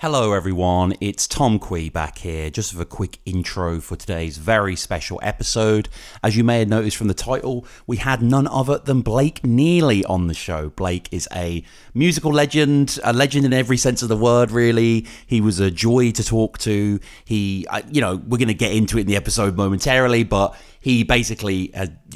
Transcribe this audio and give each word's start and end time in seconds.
Hello, 0.00 0.32
everyone. 0.32 0.94
It's 0.98 1.28
Tom 1.28 1.58
Kwei 1.58 1.90
back 1.90 2.16
here, 2.16 2.48
just 2.48 2.72
with 2.72 2.80
a 2.80 2.86
quick 2.86 3.18
intro 3.26 3.80
for 3.80 3.96
today's 3.96 4.38
very 4.38 4.74
special 4.74 5.20
episode. 5.22 5.90
As 6.22 6.38
you 6.38 6.42
may 6.42 6.60
have 6.60 6.68
noticed 6.68 6.96
from 6.96 7.08
the 7.08 7.12
title, 7.12 7.66
we 7.86 7.98
had 7.98 8.22
none 8.22 8.46
other 8.46 8.78
than 8.78 9.02
Blake 9.02 9.44
Neely 9.44 10.02
on 10.06 10.26
the 10.26 10.32
show. 10.32 10.70
Blake 10.70 11.10
is 11.12 11.28
a 11.36 11.62
musical 11.92 12.32
legend, 12.32 12.98
a 13.04 13.12
legend 13.12 13.44
in 13.44 13.52
every 13.52 13.76
sense 13.76 14.00
of 14.02 14.08
the 14.08 14.16
word, 14.16 14.50
really. 14.50 15.06
He 15.26 15.42
was 15.42 15.60
a 15.60 15.70
joy 15.70 16.12
to 16.12 16.24
talk 16.24 16.56
to. 16.60 16.98
He, 17.26 17.66
uh, 17.68 17.82
you 17.90 18.00
know, 18.00 18.16
we're 18.16 18.38
going 18.38 18.48
to 18.48 18.54
get 18.54 18.72
into 18.72 18.96
it 18.96 19.02
in 19.02 19.06
the 19.06 19.16
episode 19.16 19.54
momentarily, 19.54 20.24
but 20.24 20.56
he 20.80 21.04
basically 21.04 21.74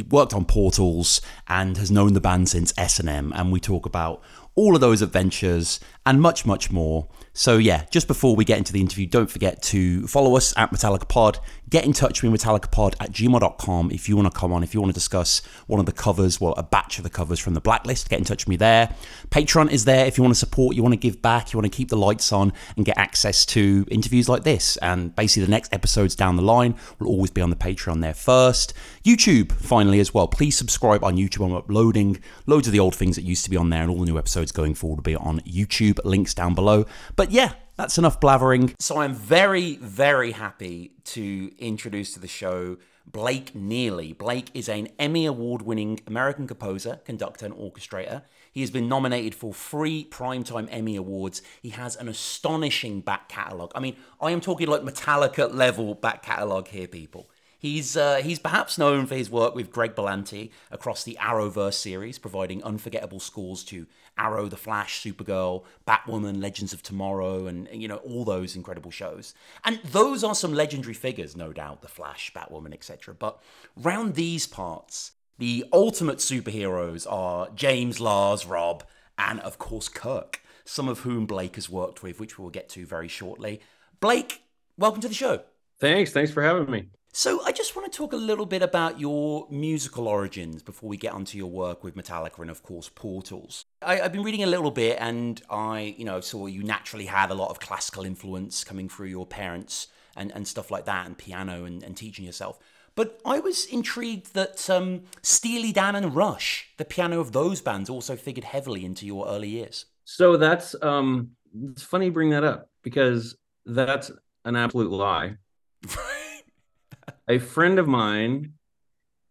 worked 0.08 0.32
on 0.32 0.46
Portals 0.46 1.20
and 1.48 1.76
has 1.76 1.90
known 1.90 2.14
the 2.14 2.20
band 2.22 2.48
since 2.48 2.72
S&M, 2.78 3.30
and 3.36 3.52
we 3.52 3.60
talk 3.60 3.84
about 3.84 4.22
all 4.54 4.74
of 4.74 4.80
those 4.80 5.02
adventures 5.02 5.80
and 6.06 6.20
much, 6.20 6.44
much 6.44 6.70
more. 6.70 7.08
So, 7.36 7.58
yeah, 7.58 7.86
just 7.90 8.06
before 8.06 8.36
we 8.36 8.44
get 8.44 8.58
into 8.58 8.72
the 8.72 8.80
interview, 8.80 9.06
don't 9.06 9.28
forget 9.28 9.60
to 9.62 10.06
follow 10.06 10.36
us 10.36 10.54
at 10.56 10.70
Metallica 10.70 11.08
Pod. 11.08 11.40
Get 11.68 11.84
in 11.84 11.92
touch 11.92 12.22
with 12.22 12.30
me, 12.30 12.38
metallicapod 12.38 12.94
at 13.00 13.10
gmail.com 13.10 13.90
if 13.90 14.08
you 14.08 14.16
want 14.16 14.32
to 14.32 14.38
come 14.38 14.52
on, 14.52 14.62
if 14.62 14.74
you 14.74 14.80
want 14.80 14.90
to 14.90 14.94
discuss 14.94 15.42
one 15.66 15.80
of 15.80 15.86
the 15.86 15.92
covers, 15.92 16.40
well, 16.40 16.52
a 16.56 16.62
batch 16.62 16.98
of 16.98 17.02
the 17.02 17.10
covers 17.10 17.40
from 17.40 17.54
the 17.54 17.60
blacklist. 17.60 18.08
Get 18.08 18.20
in 18.20 18.24
touch 18.24 18.44
with 18.44 18.50
me 18.50 18.56
there. 18.56 18.94
Patreon 19.30 19.72
is 19.72 19.84
there 19.84 20.06
if 20.06 20.16
you 20.16 20.22
want 20.22 20.32
to 20.32 20.38
support, 20.38 20.76
you 20.76 20.82
want 20.82 20.92
to 20.92 20.98
give 20.98 21.20
back, 21.20 21.52
you 21.52 21.58
want 21.58 21.64
to 21.70 21.76
keep 21.76 21.88
the 21.88 21.96
lights 21.96 22.32
on 22.32 22.52
and 22.76 22.84
get 22.84 22.96
access 22.96 23.44
to 23.46 23.84
interviews 23.90 24.28
like 24.28 24.44
this. 24.44 24.76
And 24.76 25.16
basically, 25.16 25.46
the 25.46 25.50
next 25.50 25.72
episodes 25.74 26.14
down 26.14 26.36
the 26.36 26.42
line 26.42 26.76
will 27.00 27.08
always 27.08 27.32
be 27.32 27.40
on 27.40 27.50
the 27.50 27.56
Patreon 27.56 28.00
there 28.00 28.14
first. 28.14 28.74
YouTube, 29.04 29.50
finally, 29.50 29.98
as 29.98 30.14
well. 30.14 30.28
Please 30.28 30.56
subscribe 30.56 31.02
on 31.02 31.16
YouTube. 31.16 31.44
I'm 31.44 31.54
uploading 31.54 32.20
loads 32.46 32.68
of 32.68 32.72
the 32.72 32.78
old 32.78 32.94
things 32.94 33.16
that 33.16 33.22
used 33.22 33.42
to 33.44 33.50
be 33.50 33.56
on 33.56 33.70
there, 33.70 33.82
and 33.82 33.90
all 33.90 33.98
the 33.98 34.04
new 34.04 34.18
episodes 34.18 34.52
going 34.52 34.74
forward 34.74 34.98
will 34.98 35.02
be 35.02 35.16
on 35.16 35.40
YouTube. 35.40 35.93
Links 36.04 36.34
down 36.34 36.54
below. 36.54 36.86
But 37.16 37.30
yeah, 37.30 37.52
that's 37.76 37.98
enough 37.98 38.20
blathering. 38.20 38.74
So 38.78 38.98
I'm 38.98 39.14
very, 39.14 39.76
very 39.76 40.32
happy 40.32 40.92
to 41.04 41.52
introduce 41.58 42.14
to 42.14 42.20
the 42.20 42.28
show 42.28 42.76
Blake 43.06 43.54
Neely. 43.54 44.12
Blake 44.12 44.50
is 44.54 44.68
an 44.68 44.88
Emmy 44.98 45.26
Award 45.26 45.62
winning 45.62 46.00
American 46.06 46.46
composer, 46.46 47.00
conductor, 47.04 47.46
and 47.46 47.54
orchestrator. 47.54 48.22
He 48.50 48.60
has 48.60 48.70
been 48.70 48.88
nominated 48.88 49.34
for 49.34 49.52
three 49.52 50.04
Primetime 50.04 50.68
Emmy 50.70 50.96
Awards. 50.96 51.42
He 51.60 51.70
has 51.70 51.96
an 51.96 52.08
astonishing 52.08 53.00
back 53.00 53.28
catalogue. 53.28 53.72
I 53.74 53.80
mean, 53.80 53.96
I 54.20 54.30
am 54.30 54.40
talking 54.40 54.68
like 54.68 54.82
Metallica 54.82 55.52
level 55.52 55.94
back 55.94 56.22
catalogue 56.22 56.68
here, 56.68 56.86
people. 56.86 57.28
He's 57.58 57.96
uh, 57.96 58.16
he's 58.16 58.38
perhaps 58.38 58.76
known 58.76 59.06
for 59.06 59.14
his 59.14 59.30
work 59.30 59.54
with 59.54 59.72
Greg 59.72 59.94
Berlanti 59.94 60.50
across 60.70 61.02
the 61.02 61.16
Arrowverse 61.18 61.74
series, 61.74 62.18
providing 62.18 62.62
unforgettable 62.62 63.20
scores 63.20 63.64
to 63.64 63.86
Arrow, 64.16 64.48
The 64.48 64.56
Flash, 64.56 65.02
Supergirl, 65.02 65.64
Batwoman, 65.86 66.40
Legends 66.40 66.72
of 66.72 66.82
Tomorrow, 66.82 67.46
and 67.46 67.68
you 67.72 67.88
know 67.88 67.96
all 67.96 68.24
those 68.24 68.56
incredible 68.56 68.90
shows. 68.90 69.34
And 69.64 69.80
those 69.84 70.22
are 70.22 70.34
some 70.34 70.52
legendary 70.52 70.94
figures, 70.94 71.36
no 71.36 71.52
doubt, 71.52 71.82
The 71.82 71.88
Flash, 71.88 72.32
Batwoman, 72.32 72.72
etc. 72.72 73.14
But 73.14 73.42
round 73.76 74.14
these 74.14 74.46
parts, 74.46 75.12
the 75.38 75.64
ultimate 75.72 76.18
superheroes 76.18 77.10
are 77.10 77.48
James, 77.54 78.00
Lars, 78.00 78.46
Rob, 78.46 78.84
and 79.18 79.40
of 79.40 79.58
course 79.58 79.88
Kirk, 79.88 80.40
some 80.64 80.88
of 80.88 81.00
whom 81.00 81.26
Blake 81.26 81.56
has 81.56 81.68
worked 81.68 82.02
with, 82.02 82.20
which 82.20 82.38
we'll 82.38 82.50
get 82.50 82.68
to 82.70 82.86
very 82.86 83.08
shortly. 83.08 83.60
Blake, 84.00 84.42
welcome 84.76 85.00
to 85.00 85.08
the 85.08 85.14
show. 85.14 85.42
Thanks. 85.78 86.12
Thanks 86.12 86.30
for 86.30 86.42
having 86.42 86.70
me. 86.70 86.88
So, 87.16 87.44
I 87.44 87.52
just 87.52 87.76
want 87.76 87.92
to 87.92 87.96
talk 87.96 88.12
a 88.12 88.16
little 88.16 88.46
bit 88.46 88.60
about 88.60 88.98
your 88.98 89.46
musical 89.48 90.08
origins 90.08 90.64
before 90.64 90.88
we 90.88 90.96
get 90.96 91.12
onto 91.12 91.38
your 91.38 91.50
work 91.50 91.84
with 91.84 91.94
Metallica 91.94 92.40
and, 92.40 92.50
of 92.50 92.64
course, 92.64 92.88
Portals. 92.88 93.63
I, 93.84 93.96
have 93.96 94.12
been 94.12 94.22
reading 94.22 94.42
a 94.42 94.46
little 94.46 94.70
bit, 94.70 94.98
and 95.00 95.40
I, 95.50 95.94
you 95.98 96.04
know, 96.04 96.20
saw 96.20 96.46
you 96.46 96.62
naturally 96.62 97.06
had 97.06 97.30
a 97.30 97.34
lot 97.34 97.50
of 97.50 97.60
classical 97.60 98.04
influence 98.04 98.64
coming 98.64 98.88
through 98.88 99.08
your 99.08 99.26
parents 99.26 99.88
and, 100.16 100.32
and 100.32 100.46
stuff 100.46 100.70
like 100.70 100.84
that, 100.86 101.06
and 101.06 101.16
piano 101.16 101.64
and, 101.64 101.82
and 101.82 101.96
teaching 101.96 102.24
yourself. 102.24 102.58
But 102.96 103.20
I 103.26 103.40
was 103.40 103.66
intrigued 103.66 104.34
that 104.34 104.70
um, 104.70 105.02
Steely 105.22 105.72
Dan 105.72 105.96
and 105.96 106.14
Rush, 106.14 106.70
the 106.76 106.84
piano 106.84 107.20
of 107.20 107.32
those 107.32 107.60
bands, 107.60 107.90
also 107.90 108.14
figured 108.16 108.44
heavily 108.44 108.84
into 108.84 109.04
your 109.04 109.26
early 109.26 109.48
years. 109.48 109.86
So 110.04 110.36
that's 110.36 110.76
um, 110.82 111.30
it's 111.70 111.82
funny 111.82 112.06
you 112.06 112.12
bring 112.12 112.30
that 112.30 112.44
up 112.44 112.68
because 112.82 113.36
that's 113.66 114.10
an 114.44 114.56
absolute 114.56 114.90
lie. 114.90 115.36
a 117.28 117.38
friend 117.38 117.78
of 117.78 117.88
mine 117.88 118.52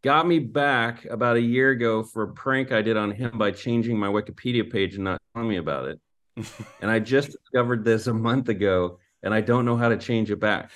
got 0.04 0.28
me 0.28 0.38
back 0.38 1.06
about 1.06 1.38
a 1.38 1.42
year 1.42 1.72
ago 1.72 2.04
for 2.04 2.24
a 2.24 2.34
prank 2.34 2.72
I 2.72 2.82
did 2.82 2.98
on 2.98 3.10
him 3.10 3.38
by 3.38 3.52
changing 3.52 3.98
my 3.98 4.08
Wikipedia 4.08 4.70
page 4.70 4.96
and 4.96 5.06
not 5.06 5.22
telling 5.34 5.50
me 5.50 5.58
about 5.58 5.88
it. 5.88 6.00
and 6.82 6.92
I 6.92 7.00
just 7.00 7.32
discovered 7.32 7.84
this 7.84 8.08
a 8.08 8.14
month 8.14 8.50
ago 8.50 9.00
and 9.24 9.34
I 9.34 9.40
don't 9.40 9.66
know 9.66 9.78
how 9.78 9.88
to 9.90 9.98
change 9.98 10.30
it 10.30 10.40
back. 10.40 10.72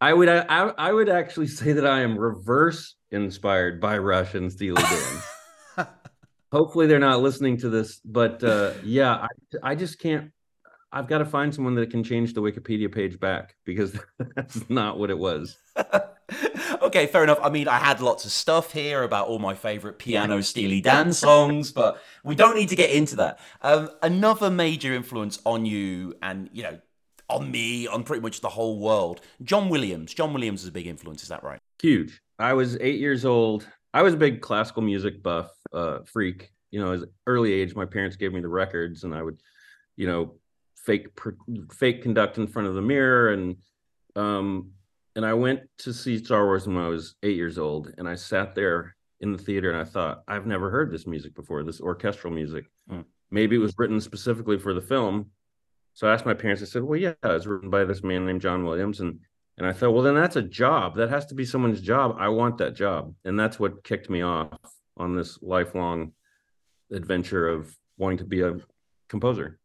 I 0.00 0.14
would 0.14 0.28
I, 0.28 0.44
I 0.46 0.92
would 0.92 1.10
actually 1.10 1.48
say 1.48 1.72
that 1.72 1.86
I 1.86 2.00
am 2.00 2.18
reverse 2.18 2.96
inspired 3.10 3.80
by 3.80 3.98
Rush 3.98 4.34
and 4.34 4.50
Steely 4.50 4.82
Dan. 4.82 5.86
Hopefully 6.52 6.86
they're 6.86 6.98
not 6.98 7.20
listening 7.20 7.58
to 7.58 7.68
this, 7.68 8.00
but 8.04 8.42
uh, 8.42 8.72
yeah, 8.82 9.12
I, 9.14 9.28
I 9.62 9.74
just 9.74 9.98
can't 9.98 10.32
I've 10.90 11.08
got 11.08 11.18
to 11.18 11.24
find 11.24 11.54
someone 11.54 11.74
that 11.76 11.90
can 11.90 12.04
change 12.04 12.34
the 12.34 12.42
Wikipedia 12.42 12.92
page 12.92 13.18
back 13.18 13.56
because 13.64 13.98
that's 14.36 14.68
not 14.70 14.98
what 14.98 15.10
it 15.10 15.18
was. 15.18 15.56
Okay, 16.82 17.06
fair 17.06 17.24
enough. 17.24 17.38
I 17.42 17.50
mean, 17.50 17.68
I 17.68 17.78
had 17.78 18.00
lots 18.00 18.24
of 18.24 18.32
stuff 18.32 18.72
here 18.72 19.02
about 19.02 19.28
all 19.28 19.38
my 19.38 19.54
favorite 19.54 19.98
piano 19.98 20.40
Steely 20.42 20.80
Dan 20.80 21.12
songs, 21.12 21.72
but 21.72 22.00
we 22.24 22.34
don't 22.34 22.56
need 22.56 22.68
to 22.68 22.76
get 22.76 22.90
into 22.90 23.16
that. 23.16 23.40
Um, 23.62 23.90
another 24.02 24.50
major 24.50 24.92
influence 24.92 25.40
on 25.44 25.66
you 25.66 26.14
and, 26.22 26.50
you 26.52 26.62
know, 26.62 26.78
on 27.28 27.50
me, 27.50 27.86
on 27.86 28.04
pretty 28.04 28.20
much 28.20 28.40
the 28.40 28.48
whole 28.48 28.78
world, 28.78 29.20
John 29.42 29.68
Williams. 29.68 30.12
John 30.12 30.34
Williams 30.34 30.62
is 30.62 30.68
a 30.68 30.72
big 30.72 30.86
influence, 30.86 31.22
is 31.22 31.28
that 31.28 31.42
right? 31.42 31.60
Huge. 31.80 32.20
I 32.38 32.52
was 32.52 32.76
eight 32.80 33.00
years 33.00 33.24
old. 33.24 33.66
I 33.94 34.02
was 34.02 34.14
a 34.14 34.18
big 34.18 34.40
classical 34.40 34.82
music 34.82 35.22
buff, 35.22 35.50
uh, 35.72 36.00
freak. 36.04 36.50
You 36.70 36.80
know, 36.80 36.92
as 36.92 37.04
early 37.26 37.52
age, 37.52 37.74
my 37.74 37.84
parents 37.84 38.16
gave 38.16 38.32
me 38.32 38.40
the 38.40 38.48
records 38.48 39.04
and 39.04 39.14
I 39.14 39.22
would, 39.22 39.40
you 39.96 40.06
know, 40.06 40.34
fake 40.76 41.08
fake 41.72 42.02
conduct 42.02 42.38
in 42.38 42.46
front 42.46 42.68
of 42.68 42.74
the 42.74 42.82
mirror 42.82 43.32
and 43.32 43.56
um 44.16 44.72
and 45.16 45.26
I 45.26 45.34
went 45.34 45.60
to 45.78 45.92
see 45.92 46.18
Star 46.18 46.44
Wars 46.44 46.66
when 46.66 46.76
I 46.76 46.88
was 46.88 47.14
eight 47.22 47.36
years 47.36 47.58
old, 47.58 47.92
and 47.98 48.08
I 48.08 48.14
sat 48.14 48.54
there 48.54 48.96
in 49.20 49.32
the 49.32 49.38
theater 49.38 49.70
and 49.70 49.80
I 49.80 49.84
thought, 49.84 50.22
I've 50.26 50.46
never 50.46 50.70
heard 50.70 50.90
this 50.90 51.06
music 51.06 51.34
before, 51.34 51.62
this 51.62 51.80
orchestral 51.80 52.32
music. 52.32 52.64
Mm. 52.90 53.04
Maybe 53.30 53.56
it 53.56 53.60
was 53.60 53.74
written 53.78 54.00
specifically 54.00 54.58
for 54.58 54.74
the 54.74 54.80
film. 54.80 55.30
So 55.94 56.08
I 56.08 56.12
asked 56.12 56.26
my 56.26 56.34
parents, 56.34 56.62
I 56.62 56.66
said, 56.66 56.82
Well, 56.82 56.98
yeah, 56.98 57.14
it's 57.22 57.46
written 57.46 57.70
by 57.70 57.84
this 57.84 58.02
man 58.02 58.26
named 58.26 58.40
John 58.40 58.64
Williams. 58.64 59.00
And 59.00 59.20
and 59.58 59.66
I 59.66 59.72
thought, 59.72 59.92
well, 59.92 60.02
then 60.02 60.14
that's 60.14 60.36
a 60.36 60.42
job. 60.42 60.96
That 60.96 61.10
has 61.10 61.26
to 61.26 61.34
be 61.34 61.44
someone's 61.44 61.80
job. 61.80 62.16
I 62.18 62.28
want 62.28 62.58
that 62.58 62.74
job. 62.74 63.14
And 63.24 63.38
that's 63.38 63.60
what 63.60 63.84
kicked 63.84 64.08
me 64.08 64.22
off 64.22 64.48
on 64.96 65.14
this 65.14 65.38
lifelong 65.42 66.12
adventure 66.90 67.48
of 67.48 67.76
wanting 67.98 68.18
to 68.18 68.24
be 68.24 68.40
a 68.40 68.56
composer 69.08 69.58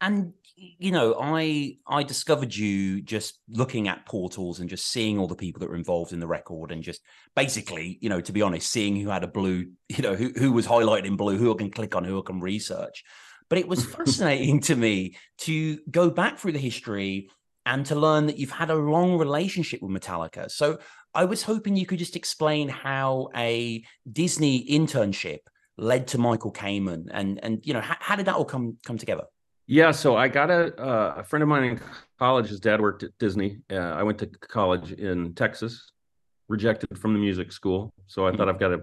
and 0.00 0.32
you 0.56 0.90
know 0.90 1.16
i 1.20 1.76
i 1.86 2.02
discovered 2.02 2.54
you 2.54 3.00
just 3.02 3.40
looking 3.48 3.88
at 3.88 4.04
portals 4.06 4.60
and 4.60 4.68
just 4.68 4.86
seeing 4.86 5.18
all 5.18 5.28
the 5.28 5.34
people 5.34 5.60
that 5.60 5.68
were 5.68 5.76
involved 5.76 6.12
in 6.12 6.20
the 6.20 6.26
record 6.26 6.72
and 6.72 6.82
just 6.82 7.00
basically 7.36 7.98
you 8.00 8.08
know 8.08 8.20
to 8.20 8.32
be 8.32 8.42
honest 8.42 8.70
seeing 8.70 8.96
who 8.96 9.08
had 9.08 9.24
a 9.24 9.28
blue 9.28 9.66
you 9.88 10.02
know 10.02 10.14
who, 10.14 10.32
who 10.36 10.52
was 10.52 10.66
highlighted 10.66 11.06
in 11.06 11.16
blue 11.16 11.36
who 11.36 11.52
i 11.52 11.56
can 11.56 11.70
click 11.70 11.94
on 11.94 12.04
who 12.04 12.18
i 12.18 12.22
can 12.24 12.40
research. 12.40 13.04
But 13.48 13.58
it 13.58 13.68
was 13.68 13.84
fascinating 13.96 14.60
to 14.62 14.76
me 14.76 15.16
to 15.38 15.78
go 15.90 16.10
back 16.10 16.38
through 16.38 16.52
the 16.52 16.58
history 16.58 17.30
and 17.64 17.86
to 17.86 17.94
learn 17.94 18.26
that 18.26 18.38
you've 18.38 18.50
had 18.50 18.70
a 18.70 18.74
long 18.74 19.16
relationship 19.16 19.80
with 19.80 19.90
metallica. 19.90 20.50
So 20.50 20.78
i 21.14 21.24
was 21.24 21.42
hoping 21.42 21.76
you 21.76 21.86
could 21.86 21.98
just 21.98 22.16
explain 22.16 22.68
how 22.68 23.28
a 23.34 23.82
disney 24.10 24.66
internship 24.68 25.38
led 25.76 26.08
to 26.08 26.18
michael 26.18 26.52
kamen 26.52 27.06
and 27.10 27.40
and 27.42 27.64
you 27.64 27.72
know 27.72 27.80
how, 27.80 27.96
how 28.00 28.16
did 28.16 28.26
that 28.26 28.34
all 28.34 28.44
come 28.44 28.76
come 28.84 28.98
together 28.98 29.24
yeah, 29.68 29.90
so 29.90 30.16
I 30.16 30.28
got 30.28 30.50
a 30.50 30.74
uh, 30.82 31.14
a 31.18 31.22
friend 31.22 31.42
of 31.42 31.48
mine 31.48 31.64
in 31.64 31.80
college. 32.18 32.48
His 32.48 32.58
dad 32.58 32.80
worked 32.80 33.02
at 33.02 33.10
Disney. 33.18 33.58
Uh, 33.70 33.76
I 33.76 34.02
went 34.02 34.18
to 34.20 34.26
college 34.26 34.92
in 34.92 35.34
Texas, 35.34 35.92
rejected 36.48 36.98
from 36.98 37.12
the 37.12 37.18
music 37.18 37.52
school. 37.52 37.92
So 38.06 38.26
I 38.26 38.30
mm-hmm. 38.30 38.38
thought 38.38 38.48
I've 38.48 38.58
got 38.58 38.68
to 38.68 38.80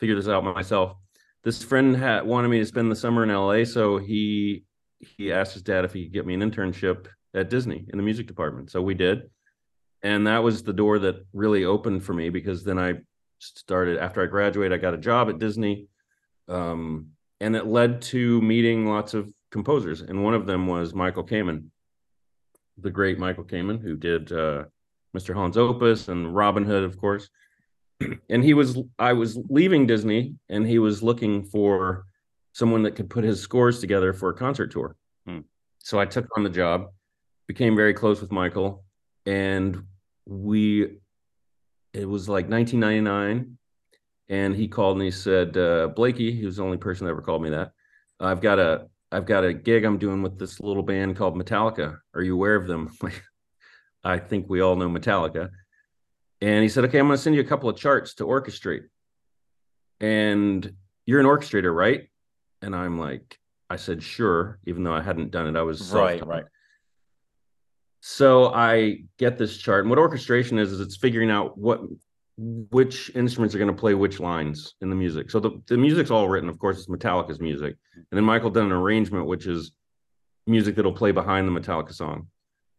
figure 0.00 0.16
this 0.16 0.26
out 0.26 0.42
myself. 0.42 0.96
This 1.44 1.62
friend 1.62 1.96
had 1.96 2.26
wanted 2.26 2.48
me 2.48 2.58
to 2.58 2.66
spend 2.66 2.90
the 2.90 2.96
summer 2.96 3.22
in 3.22 3.28
LA, 3.28 3.62
so 3.62 3.98
he 3.98 4.64
he 4.98 5.32
asked 5.32 5.54
his 5.54 5.62
dad 5.62 5.84
if 5.84 5.92
he 5.92 6.04
could 6.04 6.12
get 6.12 6.26
me 6.26 6.34
an 6.34 6.40
internship 6.40 7.06
at 7.32 7.48
Disney 7.48 7.86
in 7.88 7.96
the 7.96 8.02
music 8.02 8.26
department. 8.26 8.72
So 8.72 8.82
we 8.82 8.94
did, 8.94 9.30
and 10.02 10.26
that 10.26 10.42
was 10.42 10.64
the 10.64 10.72
door 10.72 10.98
that 10.98 11.24
really 11.32 11.64
opened 11.64 12.02
for 12.02 12.12
me 12.12 12.28
because 12.28 12.64
then 12.64 12.76
I 12.76 12.94
started 13.38 13.98
after 13.98 14.20
I 14.20 14.26
graduated. 14.26 14.76
I 14.76 14.82
got 14.82 14.94
a 14.94 14.98
job 14.98 15.28
at 15.28 15.38
Disney, 15.38 15.86
um, 16.48 17.10
and 17.38 17.54
it 17.54 17.66
led 17.66 18.02
to 18.02 18.42
meeting 18.42 18.84
lots 18.84 19.14
of 19.14 19.32
composers, 19.50 20.00
and 20.02 20.22
one 20.22 20.34
of 20.34 20.46
them 20.46 20.66
was 20.66 20.94
Michael 20.94 21.24
Kamen, 21.24 21.66
the 22.76 22.90
great 22.90 23.18
Michael 23.18 23.44
Kamen, 23.44 23.80
who 23.80 23.96
did 23.96 24.32
uh, 24.32 24.64
Mr. 25.16 25.34
Holland's 25.34 25.56
Opus 25.56 26.08
and 26.08 26.34
Robin 26.34 26.64
Hood, 26.64 26.84
of 26.84 26.98
course. 26.98 27.28
and 28.30 28.44
he 28.44 28.54
was, 28.54 28.78
I 28.98 29.12
was 29.12 29.38
leaving 29.48 29.86
Disney, 29.86 30.34
and 30.48 30.66
he 30.66 30.78
was 30.78 31.02
looking 31.02 31.44
for 31.44 32.04
someone 32.52 32.82
that 32.82 32.96
could 32.96 33.10
put 33.10 33.24
his 33.24 33.40
scores 33.40 33.80
together 33.80 34.12
for 34.12 34.30
a 34.30 34.34
concert 34.34 34.70
tour. 34.70 34.96
Hmm. 35.26 35.40
So 35.78 35.98
I 35.98 36.06
took 36.06 36.26
on 36.36 36.42
the 36.42 36.50
job, 36.50 36.88
became 37.46 37.76
very 37.76 37.94
close 37.94 38.20
with 38.20 38.32
Michael, 38.32 38.84
and 39.26 39.84
we. 40.26 40.98
It 41.94 42.06
was 42.06 42.28
like 42.28 42.48
1999, 42.50 43.56
and 44.28 44.54
he 44.54 44.68
called 44.68 44.98
and 44.98 45.04
he 45.04 45.10
said, 45.10 45.56
uh, 45.56 45.88
"Blakey, 45.88 46.32
he 46.32 46.44
was 46.44 46.56
the 46.56 46.62
only 46.62 46.76
person 46.76 47.06
that 47.06 47.12
ever 47.12 47.22
called 47.22 47.42
me 47.42 47.50
that. 47.50 47.72
I've 48.20 48.42
got 48.42 48.58
a 48.58 48.88
I've 49.10 49.26
got 49.26 49.44
a 49.44 49.52
gig 49.52 49.84
I'm 49.84 49.98
doing 49.98 50.22
with 50.22 50.38
this 50.38 50.60
little 50.60 50.82
band 50.82 51.16
called 51.16 51.36
Metallica. 51.36 51.98
Are 52.14 52.22
you 52.22 52.34
aware 52.34 52.54
of 52.54 52.66
them?" 52.66 52.90
I 54.04 54.18
think 54.18 54.48
we 54.48 54.60
all 54.60 54.76
know 54.76 54.88
Metallica. 54.88 55.50
And 56.40 56.62
he 56.62 56.68
said, 56.68 56.84
"Okay, 56.84 56.98
I'm 56.98 57.06
going 57.06 57.16
to 57.16 57.22
send 57.22 57.36
you 57.36 57.42
a 57.42 57.46
couple 57.46 57.68
of 57.68 57.76
charts 57.76 58.14
to 58.14 58.24
orchestrate." 58.24 58.84
And 60.00 60.72
you're 61.06 61.20
an 61.20 61.26
orchestrator, 61.26 61.74
right? 61.74 62.08
And 62.62 62.74
I'm 62.76 62.98
like, 62.98 63.38
I 63.70 63.76
said, 63.76 64.02
sure, 64.02 64.58
even 64.66 64.84
though 64.84 64.94
I 64.94 65.02
hadn't 65.02 65.30
done 65.30 65.46
it. 65.46 65.58
I 65.58 65.62
was 65.62 65.92
right, 65.92 66.24
right. 66.24 66.44
So 68.00 68.52
I 68.54 69.04
get 69.18 69.38
this 69.38 69.56
chart, 69.56 69.84
and 69.84 69.90
what 69.90 69.98
orchestration 69.98 70.58
is 70.58 70.72
is 70.72 70.80
it's 70.80 70.96
figuring 70.96 71.30
out 71.30 71.58
what 71.58 71.80
which 72.38 73.10
instruments 73.14 73.54
are 73.54 73.58
going 73.58 73.74
to 73.74 73.78
play 73.78 73.94
which 73.94 74.20
lines 74.20 74.74
in 74.80 74.90
the 74.90 74.96
music. 74.96 75.30
So 75.30 75.40
the, 75.40 75.60
the 75.66 75.76
music's 75.76 76.10
all 76.10 76.28
written, 76.28 76.48
of 76.48 76.58
course, 76.58 76.78
it's 76.78 76.86
Metallica's 76.86 77.40
music. 77.40 77.76
And 77.94 78.06
then 78.12 78.24
Michael 78.24 78.50
done 78.50 78.66
an 78.66 78.72
arrangement, 78.72 79.26
which 79.26 79.46
is 79.46 79.72
music 80.46 80.76
that'll 80.76 80.92
play 80.92 81.10
behind 81.10 81.48
the 81.48 81.60
Metallica 81.60 81.92
song. 81.92 82.28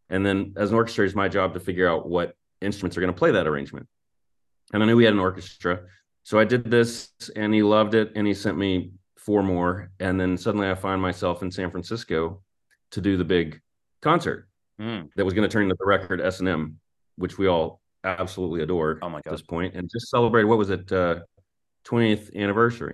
And 0.10 0.26
then 0.26 0.54
as 0.58 0.70
an 0.70 0.76
orchestra, 0.76 1.06
it's 1.06 1.14
my 1.14 1.28
job 1.28 1.54
to 1.54 1.60
figure 1.60 1.88
out 1.88 2.08
what 2.08 2.36
instruments 2.62 2.98
are 2.98 3.02
going 3.02 3.14
to 3.14 3.18
play 3.18 3.32
that 3.32 3.48
arrangement. 3.48 3.88
And 4.74 4.82
I 4.82 4.86
knew 4.86 4.96
we 4.96 5.04
had 5.04 5.14
an 5.14 5.20
orchestra. 5.20 5.82
So 6.24 6.40
I 6.40 6.46
did 6.46 6.64
this 6.72 7.10
and 7.36 7.54
he 7.54 7.62
loved 7.62 7.96
it. 7.96 8.14
And 8.16 8.26
he 8.26 8.34
sent 8.34 8.58
me 8.58 8.92
four 9.18 9.44
more. 9.44 9.92
And 10.00 10.20
then 10.20 10.38
suddenly 10.38 10.70
I 10.70 10.76
find 10.76 11.02
myself 11.02 11.44
in 11.44 11.52
San 11.52 11.70
Francisco 11.70 12.42
to 12.92 13.02
do 13.02 13.18
the 13.18 13.26
big 13.26 13.60
concert 14.02 14.46
Mm. 14.80 15.10
that 15.18 15.26
was 15.26 15.34
going 15.34 15.48
to 15.48 15.52
turn 15.52 15.64
into 15.64 15.76
the 15.78 15.86
record 15.86 16.22
S 16.22 16.40
and 16.40 16.48
M, 16.48 16.80
which 17.18 17.38
we 17.38 17.48
all 17.48 17.82
absolutely 18.04 18.62
adore 18.62 19.00
Oh 19.02 19.10
my 19.10 19.20
at 19.20 19.26
this 19.26 19.42
point, 19.42 19.76
and 19.76 19.90
just 19.90 20.10
celebrated 20.10 20.48
what 20.48 20.58
was 20.58 20.70
it, 20.70 20.92
uh, 20.92 21.20
20th 21.86 22.36
anniversary. 22.36 22.94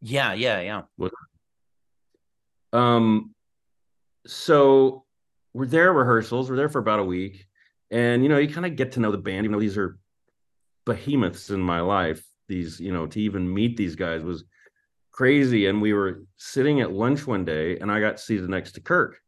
Yeah, 0.00 0.32
yeah, 0.32 0.60
yeah. 0.60 1.10
Um, 2.72 3.34
so 4.26 5.04
we're 5.54 5.66
there 5.66 5.92
rehearsals. 5.92 6.50
We're 6.50 6.56
there 6.56 6.68
for 6.68 6.78
about 6.78 7.00
a 7.00 7.04
week, 7.04 7.46
and 7.90 8.22
you 8.22 8.28
know, 8.28 8.38
you 8.38 8.52
kind 8.52 8.66
of 8.66 8.76
get 8.76 8.92
to 8.92 9.00
know 9.00 9.12
the 9.12 9.18
band. 9.18 9.44
Even 9.44 9.52
though 9.52 9.60
these 9.60 9.78
are 9.78 9.98
behemoths 10.84 11.50
in 11.50 11.60
my 11.60 11.80
life, 11.80 12.24
these 12.48 12.80
you 12.80 12.92
know, 12.92 13.06
to 13.06 13.20
even 13.20 13.52
meet 13.52 13.76
these 13.76 13.94
guys 13.94 14.22
was 14.22 14.44
crazy. 15.12 15.66
And 15.66 15.80
we 15.80 15.92
were 15.92 16.24
sitting 16.36 16.80
at 16.80 16.92
lunch 16.92 17.26
one 17.26 17.44
day, 17.44 17.78
and 17.78 17.90
I 17.90 18.00
got 18.00 18.18
seated 18.18 18.48
next 18.48 18.72
to 18.72 18.80
Kirk, 18.80 19.20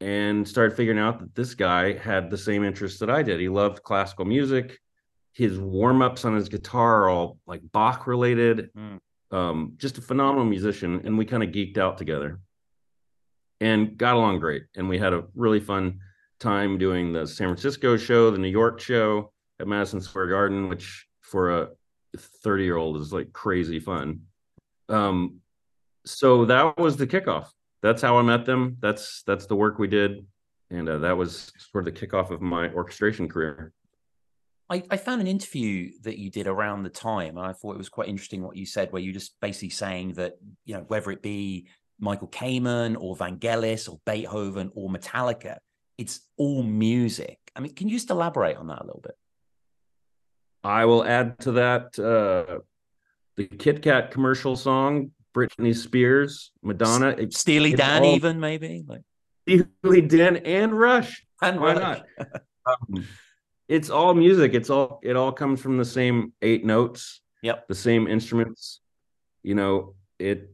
and 0.00 0.46
started 0.46 0.76
figuring 0.76 0.98
out 0.98 1.18
that 1.18 1.34
this 1.34 1.54
guy 1.54 1.96
had 1.98 2.30
the 2.30 2.38
same 2.38 2.64
interests 2.64 3.00
that 3.00 3.10
I 3.10 3.22
did. 3.22 3.40
He 3.40 3.48
loved 3.48 3.82
classical 3.82 4.24
music. 4.24 4.78
His 5.32 5.58
warm 5.58 6.02
ups 6.02 6.24
on 6.24 6.34
his 6.34 6.48
guitar 6.48 7.02
are 7.02 7.08
all 7.08 7.38
like 7.46 7.60
Bach 7.72 8.06
related. 8.06 8.70
Mm. 8.76 8.98
Um, 9.30 9.72
just 9.76 9.98
a 9.98 10.02
phenomenal 10.02 10.46
musician, 10.46 11.02
and 11.04 11.18
we 11.18 11.24
kind 11.24 11.42
of 11.42 11.50
geeked 11.50 11.78
out 11.78 11.98
together 11.98 12.40
and 13.60 13.96
got 13.96 14.14
along 14.14 14.40
great. 14.40 14.64
And 14.76 14.88
we 14.88 14.98
had 14.98 15.12
a 15.12 15.24
really 15.34 15.60
fun 15.60 16.00
time 16.40 16.78
doing 16.78 17.12
the 17.12 17.26
San 17.26 17.48
Francisco 17.48 17.96
show, 17.96 18.30
the 18.30 18.38
New 18.38 18.48
York 18.48 18.80
show 18.80 19.32
at 19.60 19.66
Madison 19.66 20.00
Square 20.00 20.28
Garden, 20.28 20.68
which 20.68 21.06
for 21.20 21.62
a 21.62 21.68
30 22.16 22.64
year 22.64 22.76
old 22.76 22.96
is 22.96 23.12
like 23.12 23.32
crazy 23.32 23.80
fun. 23.80 24.20
Um, 24.88 25.40
so 26.06 26.46
that 26.46 26.78
was 26.78 26.96
the 26.96 27.06
kickoff. 27.06 27.48
That's 27.82 28.02
how 28.02 28.18
I 28.18 28.22
met 28.22 28.44
them. 28.44 28.76
That's 28.80 29.22
that's 29.26 29.46
the 29.46 29.56
work 29.56 29.78
we 29.78 29.88
did, 29.88 30.26
and 30.70 30.88
uh, 30.88 30.98
that 30.98 31.16
was 31.16 31.52
sort 31.70 31.86
of 31.86 31.94
the 31.94 32.00
kickoff 32.00 32.30
of 32.30 32.40
my 32.40 32.70
orchestration 32.72 33.28
career. 33.28 33.72
I, 34.70 34.82
I 34.90 34.96
found 34.98 35.20
an 35.20 35.26
interview 35.26 35.92
that 36.02 36.18
you 36.18 36.30
did 36.30 36.46
around 36.46 36.82
the 36.82 36.90
time, 36.90 37.38
and 37.38 37.46
I 37.46 37.52
thought 37.52 37.72
it 37.72 37.78
was 37.78 37.88
quite 37.88 38.08
interesting 38.08 38.42
what 38.42 38.56
you 38.56 38.66
said, 38.66 38.92
where 38.92 39.00
you 39.00 39.12
just 39.12 39.40
basically 39.40 39.70
saying 39.70 40.14
that, 40.14 40.34
you 40.66 40.74
know, 40.74 40.84
whether 40.88 41.10
it 41.10 41.22
be 41.22 41.68
Michael 41.98 42.28
Kamen 42.28 42.96
or 42.98 43.16
Vangelis 43.16 43.88
or 43.88 43.98
Beethoven 44.04 44.70
or 44.74 44.90
Metallica, 44.90 45.56
it's 45.96 46.20
all 46.36 46.62
music. 46.62 47.38
I 47.56 47.60
mean, 47.60 47.74
can 47.74 47.88
you 47.88 47.96
just 47.96 48.10
elaborate 48.10 48.56
on 48.56 48.66
that 48.66 48.82
a 48.82 48.84
little 48.84 49.00
bit? 49.00 49.16
I 50.62 50.84
will 50.84 51.04
add 51.04 51.38
to 51.40 51.52
that 51.52 51.98
uh, 51.98 52.58
the 53.36 53.46
Kit 53.46 53.80
Kat 53.80 54.10
commercial 54.10 54.54
song, 54.54 55.12
Britney 55.38 55.76
Spears, 55.76 56.50
Madonna, 56.62 57.30
Steely 57.30 57.74
Dan, 57.74 58.02
all- 58.02 58.14
even 58.16 58.40
maybe, 58.40 58.84
like 58.86 59.02
Steely 59.48 60.00
Dan, 60.02 60.36
and 60.38 60.76
Rush. 60.78 61.24
and 61.42 61.60
Why 61.60 61.74
Rush. 61.74 62.00
not? 62.18 62.28
Um, 62.66 63.04
it's 63.68 63.88
all 63.90 64.14
music. 64.14 64.54
It's 64.54 64.68
all 64.70 64.98
it 65.02 65.14
all 65.16 65.32
comes 65.32 65.60
from 65.60 65.76
the 65.78 65.84
same 65.84 66.32
eight 66.42 66.64
notes, 66.64 67.20
Yep. 67.42 67.68
the 67.68 67.74
same 67.74 68.08
instruments. 68.08 68.80
You 69.42 69.54
know, 69.54 69.94
it 70.18 70.50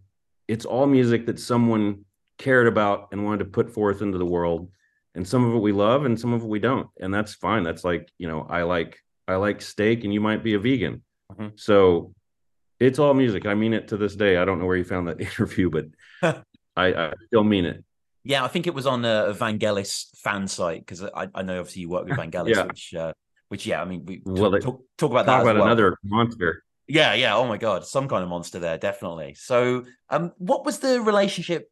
it's 0.47 0.65
all 0.67 0.87
music 0.87 1.27
that 1.27 1.41
someone 1.41 2.05
cared 2.39 2.67
about 2.67 3.09
and 3.13 3.25
wanted 3.25 3.39
to 3.39 3.45
put 3.47 3.71
forth 3.71 4.03
into 4.03 4.19
the 4.19 4.27
world. 4.27 4.71
And 5.15 5.27
some 5.27 5.45
of 5.49 5.55
it 5.55 5.59
we 5.59 5.73
love 5.73 6.05
and 6.05 6.19
some 6.21 6.33
of 6.33 6.43
it 6.43 6.49
we 6.49 6.59
don't. 6.59 6.89
And 7.01 7.15
that's 7.15 7.35
fine. 7.35 7.63
That's 7.63 7.85
like, 7.85 8.11
you 8.19 8.29
know, 8.29 8.47
I 8.51 8.63
like 8.63 8.99
I 9.27 9.37
like 9.37 9.63
steak 9.63 10.05
and 10.05 10.13
you 10.13 10.21
might 10.21 10.43
be 10.45 10.55
a 10.55 10.59
vegan. 10.59 11.03
Mhm. 11.33 11.59
So 11.59 12.15
it's 12.81 12.99
all 12.99 13.15
music. 13.15 13.47
I 13.47 13.55
mean 13.55 13.73
it 13.75 13.89
to 13.89 13.97
this 13.97 14.15
day. 14.17 14.37
I 14.37 14.45
don't 14.45 14.59
know 14.59 14.67
where 14.67 14.77
you 14.77 14.85
found 14.85 15.09
that 15.09 15.21
interview, 15.29 15.71
but 15.71 15.87
I, 16.77 16.87
I 16.95 17.13
still 17.27 17.45
mean 17.45 17.65
it. 17.65 17.85
Yeah, 18.25 18.43
I 18.45 18.49
think 18.49 18.67
it 18.67 18.75
was 18.75 18.87
on 18.87 19.05
a, 19.05 19.27
a 19.27 19.35
Vangelis 19.35 20.17
fan 20.19 20.49
site 20.49 20.81
because 20.81 21.03
I, 21.03 21.29
I 21.35 21.43
know 21.43 21.61
obviously 21.61 21.83
you 21.83 21.91
work 21.91 22.07
with 22.07 22.17
Vangelis, 22.19 22.55
Yeah. 22.55 22.65
which 22.67 22.95
uh, 22.95 23.13
which 23.49 23.67
yeah, 23.67 23.83
I 23.83 23.85
mean 23.85 24.05
we 24.07 24.23
Well, 24.25 24.51
talk, 24.53 24.61
talk, 24.63 24.81
talk 24.99 25.11
about 25.11 25.27
Talk 25.27 25.27
that 25.27 25.37
as 25.37 25.43
about 25.43 25.55
well. 25.57 25.65
another 25.67 25.99
monster. 26.03 26.63
Yeah, 26.89 27.15
yeah. 27.15 27.37
Oh 27.37 27.47
my 27.47 27.57
god, 27.59 27.87
some 27.87 28.09
kind 28.09 28.23
of 28.23 28.29
monster 28.29 28.59
there, 28.59 28.77
definitely. 28.79 29.35
So, 29.35 29.85
um, 30.11 30.33
what 30.39 30.65
was 30.67 30.79
the 30.81 31.01
relationship 31.01 31.71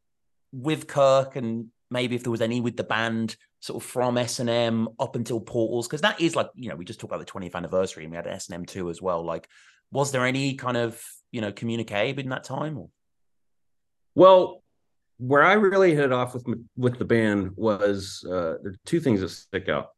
with 0.52 0.86
Kirk, 0.86 1.36
and 1.36 1.66
maybe 1.90 2.14
if 2.16 2.22
there 2.22 2.30
was 2.30 2.40
any 2.42 2.60
with 2.60 2.76
the 2.76 2.84
band, 2.84 3.36
sort 3.62 3.82
of 3.82 3.88
from 3.88 4.18
S 4.18 4.40
and 4.40 4.50
M 4.50 4.88
up 4.98 5.14
until 5.16 5.40
Portals? 5.40 5.86
Because 5.86 6.00
that 6.02 6.20
is 6.20 6.34
like, 6.36 6.50
you 6.54 6.68
know, 6.68 6.74
we 6.76 6.84
just 6.84 7.00
talked 7.00 7.12
about 7.14 7.24
the 7.24 7.32
20th 7.32 7.54
anniversary, 7.54 8.04
and 8.04 8.10
we 8.10 8.16
had 8.16 8.26
S 8.26 8.48
and 8.48 8.54
M 8.56 8.66
two 8.66 8.90
as 8.90 9.00
well. 9.00 9.24
Like, 9.24 9.48
was 9.90 10.10
there 10.12 10.26
any 10.26 10.54
kind 10.54 10.76
of 10.76 11.00
you 11.30 11.40
know 11.40 11.52
communique 11.52 12.18
in 12.18 12.28
that 12.28 12.44
time? 12.44 12.76
Or 12.76 12.88
Well, 14.14 14.62
where 15.18 15.44
I 15.44 15.52
really 15.54 15.94
hit 15.94 16.04
it 16.04 16.12
off 16.12 16.34
with 16.34 16.44
with 16.76 16.98
the 16.98 17.04
band 17.04 17.52
was 17.56 18.24
uh, 18.26 18.58
there 18.62 18.72
are 18.72 18.76
two 18.84 19.00
things 19.00 19.20
that 19.20 19.28
stick 19.30 19.68
out. 19.68 19.88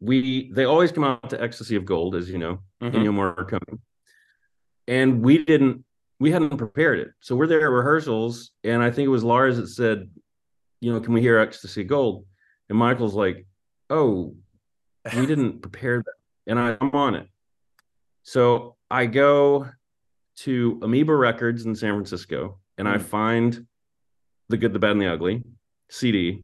We 0.00 0.50
they 0.52 0.64
always 0.64 0.90
come 0.92 1.04
out 1.04 1.30
to 1.30 1.40
Ecstasy 1.40 1.76
of 1.76 1.84
Gold, 1.84 2.14
as 2.16 2.28
you 2.28 2.38
know, 2.38 2.58
Mhm. 2.82 2.92
Ennio 2.92 3.12
Morricone, 3.14 3.78
and 4.88 5.22
we 5.22 5.44
didn't 5.44 5.84
we 6.18 6.30
hadn't 6.32 6.58
prepared 6.58 6.98
it, 6.98 7.12
so 7.20 7.34
we're 7.36 7.46
there 7.46 7.60
at 7.62 7.70
rehearsals, 7.70 8.50
and 8.64 8.82
I 8.82 8.90
think 8.90 9.06
it 9.06 9.10
was 9.10 9.24
Lars 9.24 9.56
that 9.56 9.68
said, 9.68 10.10
you 10.80 10.92
know, 10.92 11.00
can 11.00 11.14
we 11.14 11.22
hear 11.22 11.38
Ecstasy 11.38 11.80
of 11.82 11.86
Gold? 11.86 12.26
And 12.70 12.78
Michael's 12.78 13.14
like, 13.14 13.46
oh, 13.90 14.34
we 15.16 15.26
didn't 15.26 15.60
prepare 15.62 15.98
that, 15.98 16.14
and 16.46 16.58
I, 16.58 16.76
I'm 16.80 16.90
on 16.92 17.16
it. 17.16 17.26
So 18.22 18.76
I 18.90 19.06
go 19.06 19.68
to 20.38 20.80
Amoeba 20.82 21.14
Records 21.14 21.66
in 21.66 21.74
San 21.74 21.92
Francisco, 21.94 22.58
and 22.78 22.88
I 22.88 22.96
Mm. 22.96 23.02
find 23.02 23.66
the 24.48 24.56
Good, 24.56 24.72
the 24.72 24.78
Bad, 24.78 24.92
and 24.92 25.02
the 25.02 25.12
Ugly 25.12 25.42
CD, 25.90 26.42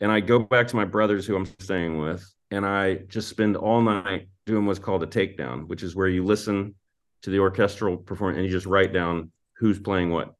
and 0.00 0.12
I 0.12 0.20
go 0.20 0.38
back 0.38 0.68
to 0.68 0.76
my 0.76 0.84
brothers 0.84 1.26
who 1.26 1.34
I'm 1.34 1.46
staying 1.46 1.98
with, 1.98 2.22
and 2.50 2.66
I 2.66 2.96
just 3.08 3.28
spend 3.28 3.56
all 3.56 3.80
night 3.80 4.28
doing 4.46 4.66
what's 4.66 4.78
called 4.78 5.02
a 5.02 5.06
takedown, 5.06 5.66
which 5.66 5.82
is 5.82 5.96
where 5.96 6.08
you 6.08 6.24
listen 6.24 6.74
to 7.22 7.30
the 7.30 7.38
orchestral 7.38 7.96
performance 7.96 8.36
and 8.36 8.46
you 8.46 8.52
just 8.52 8.66
write 8.66 8.92
down 8.92 9.32
who's 9.56 9.78
playing 9.80 10.10
what. 10.10 10.34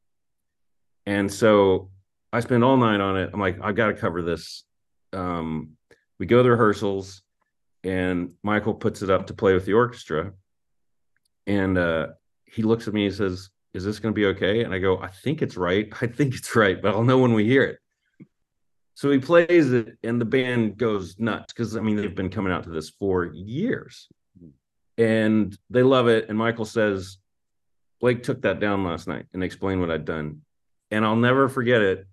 And 1.06 1.32
so 1.32 1.90
I 2.30 2.40
spend 2.40 2.62
all 2.62 2.76
night 2.76 3.00
on 3.00 3.16
it. 3.16 3.30
I'm 3.32 3.40
like, 3.40 3.58
I've 3.62 3.74
got 3.74 3.86
to 3.86 3.94
cover 3.94 4.20
this. 4.20 4.64
Um, 5.14 5.76
we 6.18 6.26
go 6.26 6.42
to 6.42 6.50
rehearsals, 6.50 7.22
and 7.82 8.34
Michael 8.42 8.74
puts 8.74 9.02
it 9.02 9.10
up 9.10 9.26
to 9.28 9.34
play 9.34 9.54
with 9.54 9.66
the 9.66 9.74
orchestra, 9.74 10.32
and 11.46 11.78
uh, 11.78 12.08
he 12.44 12.62
looks 12.62 12.88
at 12.88 12.94
me 12.94 13.06
and 13.06 13.14
says, 13.14 13.50
"Is 13.72 13.84
this 13.84 13.98
going 13.98 14.14
to 14.14 14.18
be 14.18 14.26
okay?" 14.26 14.62
And 14.64 14.74
I 14.74 14.78
go, 14.78 14.98
"I 14.98 15.08
think 15.08 15.42
it's 15.42 15.56
right. 15.56 15.92
I 16.00 16.06
think 16.06 16.34
it's 16.34 16.54
right, 16.56 16.80
but 16.80 16.94
I'll 16.94 17.04
know 17.04 17.18
when 17.18 17.34
we 17.34 17.44
hear 17.44 17.64
it." 17.64 17.78
So 18.94 19.10
he 19.10 19.18
plays 19.18 19.72
it, 19.72 19.98
and 20.04 20.20
the 20.20 20.24
band 20.24 20.76
goes 20.76 21.18
nuts 21.18 21.52
because 21.52 21.76
I 21.76 21.80
mean 21.80 21.96
they've 21.96 22.14
been 22.14 22.30
coming 22.30 22.52
out 22.52 22.64
to 22.64 22.70
this 22.70 22.90
for 22.90 23.26
years, 23.26 24.08
and 24.98 25.56
they 25.70 25.82
love 25.82 26.08
it. 26.08 26.28
And 26.28 26.38
Michael 26.38 26.64
says, 26.64 27.18
"Blake 28.00 28.22
took 28.22 28.42
that 28.42 28.60
down 28.60 28.84
last 28.84 29.08
night 29.08 29.26
and 29.32 29.42
explained 29.42 29.80
what 29.80 29.90
I'd 29.90 30.04
done," 30.04 30.42
and 30.90 31.04
I'll 31.04 31.16
never 31.16 31.48
forget 31.48 31.82
it. 31.82 32.06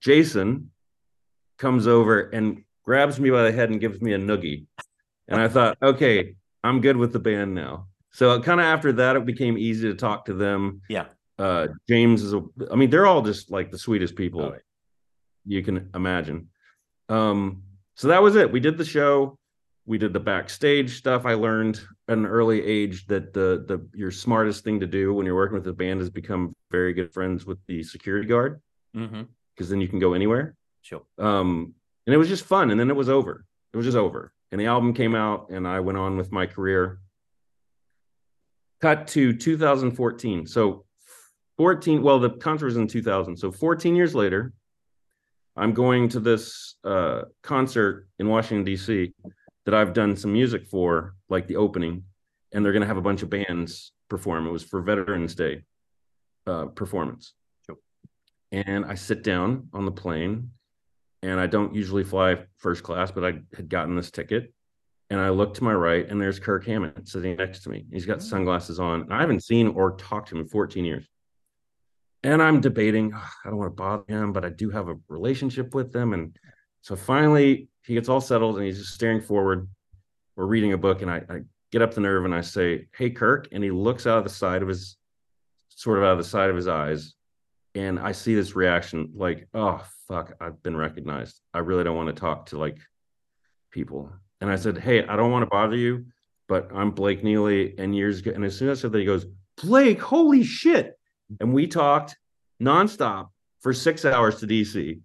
Jason 0.00 0.70
comes 1.60 1.86
over 1.86 2.22
and 2.30 2.64
grabs 2.84 3.20
me 3.20 3.30
by 3.30 3.44
the 3.44 3.52
head 3.52 3.70
and 3.70 3.80
gives 3.80 4.00
me 4.00 4.14
a 4.14 4.18
noogie, 4.18 4.64
and 5.28 5.40
I 5.40 5.46
thought, 5.46 5.76
okay, 5.80 6.34
I'm 6.64 6.80
good 6.80 6.96
with 6.96 7.12
the 7.12 7.20
band 7.20 7.54
now. 7.54 7.86
So 8.12 8.40
kind 8.42 8.58
of 8.60 8.66
after 8.66 8.90
that, 8.94 9.14
it 9.14 9.24
became 9.24 9.56
easy 9.56 9.86
to 9.88 9.94
talk 9.94 10.24
to 10.24 10.34
them. 10.34 10.80
yeah, 10.88 11.06
Uh, 11.38 11.68
James 11.88 12.22
is 12.24 12.32
a, 12.34 12.42
I 12.72 12.74
mean, 12.74 12.90
they're 12.90 13.06
all 13.06 13.22
just 13.22 13.50
like 13.52 13.70
the 13.70 13.78
sweetest 13.78 14.16
people 14.16 14.40
Oh, 14.40 14.52
yeah. 14.52 14.58
you 15.46 15.62
can 15.62 15.88
imagine. 15.94 16.48
Um, 17.08 17.62
so 17.94 18.08
that 18.08 18.22
was 18.22 18.34
it. 18.36 18.50
We 18.50 18.60
did 18.60 18.76
the 18.78 18.84
show. 18.84 19.36
We 19.86 19.98
did 19.98 20.12
the 20.12 20.20
backstage 20.20 20.96
stuff. 20.98 21.24
I 21.26 21.34
learned 21.34 21.80
at 22.08 22.18
an 22.18 22.26
early 22.26 22.64
age 22.64 23.06
that 23.06 23.32
the 23.32 23.64
the 23.66 23.86
your 23.94 24.10
smartest 24.10 24.64
thing 24.64 24.80
to 24.80 24.86
do 24.86 25.12
when 25.14 25.24
you're 25.26 25.34
working 25.42 25.58
with 25.58 25.66
a 25.68 25.72
band 25.72 26.00
is 26.00 26.10
become 26.10 26.54
very 26.70 26.92
good 26.92 27.12
friends 27.12 27.44
with 27.46 27.58
the 27.66 27.82
security 27.82 28.26
guard 28.28 28.60
because 28.92 29.10
Mm-hmm. 29.10 29.70
then 29.70 29.80
you 29.80 29.88
can 29.88 29.98
go 29.98 30.12
anywhere. 30.14 30.54
Sure. 30.82 31.02
Um, 31.18 31.74
and 32.06 32.14
it 32.14 32.18
was 32.18 32.28
just 32.28 32.44
fun. 32.44 32.70
And 32.70 32.80
then 32.80 32.90
it 32.90 32.96
was 32.96 33.08
over. 33.08 33.44
It 33.72 33.76
was 33.76 33.86
just 33.86 33.96
over. 33.96 34.32
And 34.50 34.60
the 34.60 34.66
album 34.66 34.94
came 34.94 35.14
out, 35.14 35.48
and 35.50 35.66
I 35.66 35.80
went 35.80 35.98
on 35.98 36.16
with 36.16 36.32
my 36.32 36.46
career. 36.46 36.98
Cut 38.80 39.06
to 39.08 39.32
2014. 39.32 40.46
So 40.46 40.84
14. 41.56 42.02
Well, 42.02 42.18
the 42.18 42.30
concert 42.30 42.66
was 42.66 42.76
in 42.76 42.88
2000. 42.88 43.36
So 43.36 43.52
14 43.52 43.94
years 43.94 44.14
later, 44.14 44.52
I'm 45.56 45.72
going 45.72 46.08
to 46.10 46.20
this 46.20 46.76
uh, 46.84 47.22
concert 47.42 48.08
in 48.18 48.28
Washington 48.28 48.64
D.C. 48.64 49.12
that 49.66 49.74
I've 49.74 49.92
done 49.92 50.16
some 50.16 50.32
music 50.32 50.66
for, 50.68 51.14
like 51.28 51.46
the 51.46 51.56
opening, 51.56 52.04
and 52.52 52.64
they're 52.64 52.72
going 52.72 52.82
to 52.82 52.88
have 52.88 52.96
a 52.96 53.02
bunch 53.02 53.22
of 53.22 53.30
bands 53.30 53.92
perform. 54.08 54.46
It 54.46 54.50
was 54.50 54.64
for 54.64 54.80
Veterans 54.80 55.34
Day 55.34 55.64
uh, 56.46 56.66
performance. 56.66 57.34
Sure. 57.66 57.76
And 58.52 58.84
I 58.84 58.94
sit 58.94 59.22
down 59.22 59.68
on 59.72 59.84
the 59.84 59.92
plane, 59.92 60.50
and 61.22 61.38
I 61.38 61.46
don't 61.46 61.74
usually 61.74 62.04
fly 62.04 62.38
first 62.56 62.82
class, 62.82 63.10
but 63.10 63.24
I 63.24 63.40
had 63.54 63.68
gotten 63.68 63.96
this 63.96 64.10
ticket. 64.10 64.52
And 65.10 65.20
I 65.20 65.30
look 65.30 65.54
to 65.54 65.64
my 65.64 65.74
right, 65.74 66.08
and 66.08 66.20
there's 66.20 66.38
Kirk 66.38 66.64
Hammett 66.64 67.08
sitting 67.08 67.36
next 67.36 67.64
to 67.64 67.68
me. 67.68 67.84
He's 67.90 68.06
got 68.06 68.18
oh. 68.18 68.20
sunglasses 68.20 68.78
on. 68.78 69.10
I 69.10 69.20
haven't 69.20 69.42
seen 69.42 69.68
or 69.68 69.96
talked 69.96 70.28
to 70.28 70.36
him 70.36 70.42
in 70.42 70.48
14 70.48 70.84
years. 70.84 71.04
And 72.22 72.40
I'm 72.40 72.60
debating, 72.60 73.12
"Ugh, 73.12 73.30
I 73.44 73.48
don't 73.48 73.58
want 73.58 73.72
to 73.72 73.74
bother 73.74 74.04
him, 74.06 74.32
but 74.32 74.44
I 74.44 74.50
do 74.50 74.70
have 74.70 74.88
a 74.88 74.96
relationship 75.08 75.74
with 75.74 75.92
them. 75.92 76.12
And 76.12 76.36
so 76.82 76.94
finally, 76.94 77.68
he 77.84 77.94
gets 77.94 78.08
all 78.08 78.20
settled 78.20 78.56
and 78.56 78.66
he's 78.66 78.78
just 78.78 78.94
staring 78.94 79.20
forward. 79.20 79.68
We're 80.36 80.46
reading 80.46 80.74
a 80.74 80.78
book, 80.78 81.02
and 81.02 81.10
I, 81.10 81.22
I 81.28 81.40
get 81.72 81.82
up 81.82 81.92
the 81.92 82.00
nerve 82.02 82.24
and 82.24 82.34
I 82.34 82.40
say, 82.42 82.86
Hey, 82.96 83.10
Kirk. 83.10 83.48
And 83.52 83.64
he 83.64 83.70
looks 83.70 84.06
out 84.06 84.18
of 84.18 84.24
the 84.24 84.30
side 84.30 84.62
of 84.62 84.68
his, 84.68 84.96
sort 85.70 85.98
of 85.98 86.04
out 86.04 86.12
of 86.12 86.18
the 86.18 86.24
side 86.24 86.50
of 86.50 86.56
his 86.56 86.68
eyes. 86.68 87.14
And 87.74 87.98
I 87.98 88.12
see 88.12 88.34
this 88.34 88.56
reaction 88.56 89.12
like, 89.14 89.48
Oh, 89.54 89.82
fuck, 90.08 90.34
I've 90.40 90.62
been 90.62 90.76
recognized. 90.76 91.40
I 91.54 91.58
really 91.58 91.84
don't 91.84 91.96
want 91.96 92.14
to 92.14 92.20
talk 92.20 92.46
to 92.46 92.58
like 92.58 92.78
people. 93.70 94.12
And 94.40 94.50
I 94.50 94.56
said, 94.56 94.78
Hey, 94.78 95.04
I 95.06 95.16
don't 95.16 95.30
want 95.30 95.42
to 95.42 95.50
bother 95.50 95.76
you, 95.76 96.06
but 96.48 96.70
I'm 96.74 96.90
Blake 96.90 97.22
Neely. 97.22 97.78
And 97.78 97.94
years 97.94 98.20
ago, 98.20 98.32
and 98.34 98.44
as 98.44 98.56
soon 98.56 98.68
as 98.68 98.78
I 98.78 98.82
said 98.82 98.92
that, 98.92 98.98
he 98.98 99.04
goes, 99.04 99.26
Blake, 99.62 100.00
holy 100.00 100.42
shit. 100.42 100.98
And 101.38 101.52
we 101.54 101.66
talked 101.66 102.16
nonstop 102.60 103.28
for 103.60 103.72
six 103.72 104.04
hours 104.04 104.40
to 104.40 104.46
DC. 104.46 105.00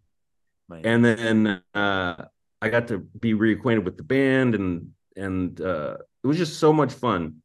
And 0.83 1.05
then 1.05 1.61
uh, 1.73 2.25
I 2.61 2.69
got 2.69 2.87
to 2.87 2.97
be 2.97 3.33
reacquainted 3.33 3.83
with 3.83 3.97
the 3.97 4.03
band, 4.03 4.55
and 4.55 4.91
and 5.15 5.59
uh, 5.61 5.97
it 6.23 6.27
was 6.27 6.37
just 6.37 6.59
so 6.59 6.73
much 6.73 6.91
fun. 6.91 7.41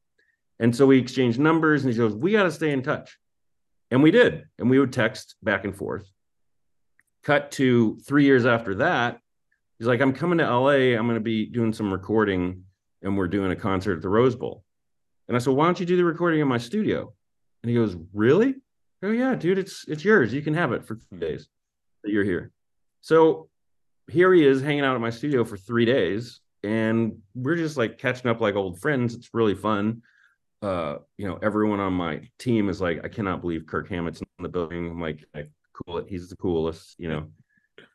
And 0.59 0.75
so 0.75 0.87
we 0.87 0.99
exchanged 0.99 1.39
numbers, 1.39 1.85
and 1.85 1.93
he 1.93 1.99
goes, 1.99 2.15
"We 2.15 2.33
got 2.33 2.45
to 2.45 2.51
stay 2.51 2.73
in 2.73 2.83
touch," 2.83 3.19
and 3.91 4.03
we 4.03 4.11
did, 4.11 4.45
and 4.59 4.71
we 4.71 4.79
would 4.79 4.93
text 4.93 5.37
back 5.43 5.65
and 5.65 5.77
forth. 5.77 6.11
Cut 7.23 7.51
to 7.53 7.99
three 8.07 8.25
years 8.25 8.47
after 8.47 8.77
that, 8.77 9.21
he's 9.79 9.89
like, 9.89 10.01
"I'm 10.01 10.13
coming 10.13 10.39
to 10.39 10.45
LA. 10.45 10.97
I'm 10.97 11.07
going 11.07 11.15
to 11.15 11.21
be 11.21 11.47
doing 11.47 11.73
some 11.73 11.93
recording, 11.93 12.65
and 13.03 13.17
we're 13.17 13.29
doing 13.29 13.51
a 13.51 13.57
concert 13.57 13.97
at 13.97 14.03
the 14.03 14.09
Rose 14.09 14.37
Bowl." 14.37 14.65
And 15.29 15.37
I 15.37 15.41
said, 15.41 15.55
"Why 15.55 15.67
don't 15.67 15.81
you 15.81 15.87
do 15.87 15.97
the 15.97 16.05
recording 16.05 16.41
in 16.41 16.49
my 16.49 16.59
studio?" 16.59 17.13
And 17.63 17.71
he 17.71 17.77
goes, 17.77 17.97
"Really?" 18.15 18.55
Oh 19.03 19.11
yeah, 19.11 19.35
dude, 19.35 19.59
it's 19.59 19.85
it's 19.89 20.05
yours. 20.05 20.33
You 20.33 20.43
can 20.43 20.55
have 20.55 20.73
it 20.73 20.85
for 20.85 20.97
three 20.97 21.19
days 21.19 21.49
that 22.03 22.13
you're 22.13 22.25
here. 22.25 22.53
So 23.01 23.49
here 24.11 24.33
he 24.33 24.45
is 24.45 24.61
hanging 24.61 24.85
out 24.85 24.95
at 24.95 25.01
my 25.01 25.11
studio 25.11 25.45
for 25.45 25.57
three 25.57 25.85
days, 25.85 26.41
and 26.63 27.19
we're 27.35 27.57
just 27.57 27.77
like 27.77 27.99
catching 27.99 28.31
up 28.31 28.41
like 28.41 28.57
old 28.57 28.81
friends. 28.81 29.15
It's 29.15 29.31
really 29.33 29.55
fun. 29.55 30.03
Uh, 30.63 30.97
you 31.17 31.27
know, 31.27 31.39
everyone 31.43 31.81
on 31.81 31.93
my 31.93 32.29
team 32.39 32.69
is 32.69 32.81
like, 32.81 33.01
I 33.05 33.09
cannot 33.09 33.41
believe 33.41 33.67
Kirk 33.67 33.89
Hammett's 33.89 34.21
in 34.21 34.27
the 34.43 34.49
building. 34.49 34.91
I'm 34.91 35.01
like, 35.01 35.25
I 35.35 35.47
cool 35.73 35.99
it. 35.99 36.07
He's 36.09 36.29
the 36.29 36.37
coolest. 36.37 36.97
You 36.99 37.09
know, 37.09 37.27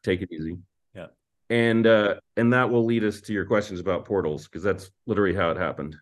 take 0.04 0.22
it 0.22 0.32
easy. 0.32 0.58
Yeah. 0.96 1.08
And 1.50 1.86
uh, 1.86 2.16
and 2.38 2.52
that 2.54 2.70
will 2.70 2.86
lead 2.86 3.04
us 3.04 3.22
to 3.22 3.34
your 3.34 3.46
questions 3.46 3.80
about 3.80 4.06
portals 4.06 4.46
because 4.46 4.64
that's 4.64 4.90
literally 5.06 5.36
how 5.36 5.52
it 5.52 5.58
happened. 5.58 5.96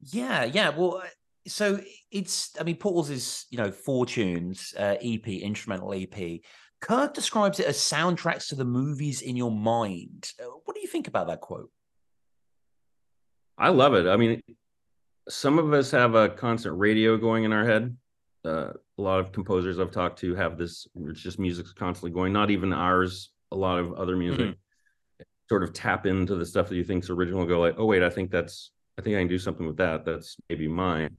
Yeah, 0.00 0.44
yeah. 0.44 0.70
Well, 0.70 1.02
uh, 1.04 1.08
so 1.46 1.80
it's 2.10 2.52
I 2.58 2.64
mean, 2.64 2.76
Portals 2.76 3.10
is 3.10 3.44
you 3.50 3.58
know 3.58 3.70
four 3.70 4.06
tunes, 4.06 4.74
uh, 4.78 4.96
EP, 5.02 5.28
instrumental 5.28 5.92
EP. 5.94 6.40
Kirk 6.80 7.14
describes 7.14 7.58
it 7.58 7.66
as 7.66 7.78
soundtracks 7.78 8.48
to 8.48 8.54
the 8.54 8.64
movies 8.64 9.22
in 9.22 9.36
your 9.36 9.50
mind. 9.50 10.30
Uh, 10.40 10.46
What 10.64 10.74
do 10.74 10.80
you 10.80 10.88
think 10.88 11.08
about 11.08 11.28
that 11.28 11.40
quote? 11.40 11.70
I 13.58 13.70
love 13.70 13.94
it. 13.94 14.06
I 14.06 14.16
mean, 14.16 14.42
some 15.28 15.58
of 15.58 15.72
us 15.72 15.90
have 15.90 16.14
a 16.14 16.28
constant 16.28 16.78
radio 16.78 17.16
going 17.16 17.44
in 17.44 17.52
our 17.52 17.64
head. 17.64 17.96
Uh, 18.44 18.72
a 18.98 19.02
lot 19.02 19.18
of 19.18 19.32
composers 19.32 19.78
I've 19.78 19.90
talked 19.90 20.20
to 20.20 20.34
have 20.36 20.56
this. 20.56 20.86
It's 20.94 21.20
just 21.20 21.38
music's 21.38 21.72
constantly 21.72 22.12
going. 22.12 22.32
Not 22.32 22.50
even 22.50 22.72
ours. 22.72 23.32
A 23.52 23.56
lot 23.56 23.78
of 23.78 23.94
other 23.94 24.16
music 24.16 24.56
sort 25.48 25.62
of 25.62 25.72
tap 25.72 26.06
into 26.06 26.34
the 26.34 26.46
stuff 26.46 26.68
that 26.68 26.76
you 26.76 26.84
think's 26.84 27.10
original. 27.10 27.46
Go 27.46 27.60
like, 27.60 27.76
oh 27.78 27.86
wait, 27.86 28.02
I 28.02 28.10
think 28.10 28.30
that's. 28.30 28.70
I 28.98 29.02
think 29.02 29.16
I 29.16 29.18
can 29.18 29.28
do 29.28 29.38
something 29.38 29.66
with 29.66 29.76
that. 29.76 30.06
That's 30.06 30.36
maybe 30.48 30.68
mine. 30.68 31.16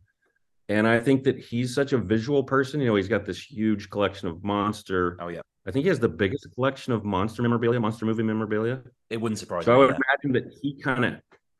And 0.68 0.88
I 0.88 1.00
think 1.00 1.24
that 1.26 1.38
he's 1.38 1.76
such 1.76 1.94
a 1.94 1.98
visual 1.98 2.44
person. 2.44 2.82
You 2.82 2.88
know, 2.88 2.96
he's 2.96 3.08
got 3.08 3.24
this 3.24 3.42
huge 3.42 3.90
collection 3.90 4.28
of 4.28 4.44
monster. 4.44 5.18
Oh 5.22 5.28
yeah, 5.28 5.42
I 5.68 5.72
think 5.72 5.84
he 5.84 5.90
has 5.90 6.00
the 6.00 6.10
biggest 6.10 6.48
collection 6.56 6.94
of 6.94 7.04
monster 7.04 7.42
memorabilia, 7.42 7.80
monster 7.80 8.06
movie 8.06 8.24
memorabilia. 8.24 8.82
it 9.10 9.18
wouldn't 9.18 9.38
surprise 9.38 9.66
So 9.66 9.74
I 9.74 9.78
would 9.78 9.90
yeah. 9.90 9.98
imagine 10.24 10.32
that 10.34 10.58
he 10.62 10.82
kind 10.82 11.06
of, 11.06 11.14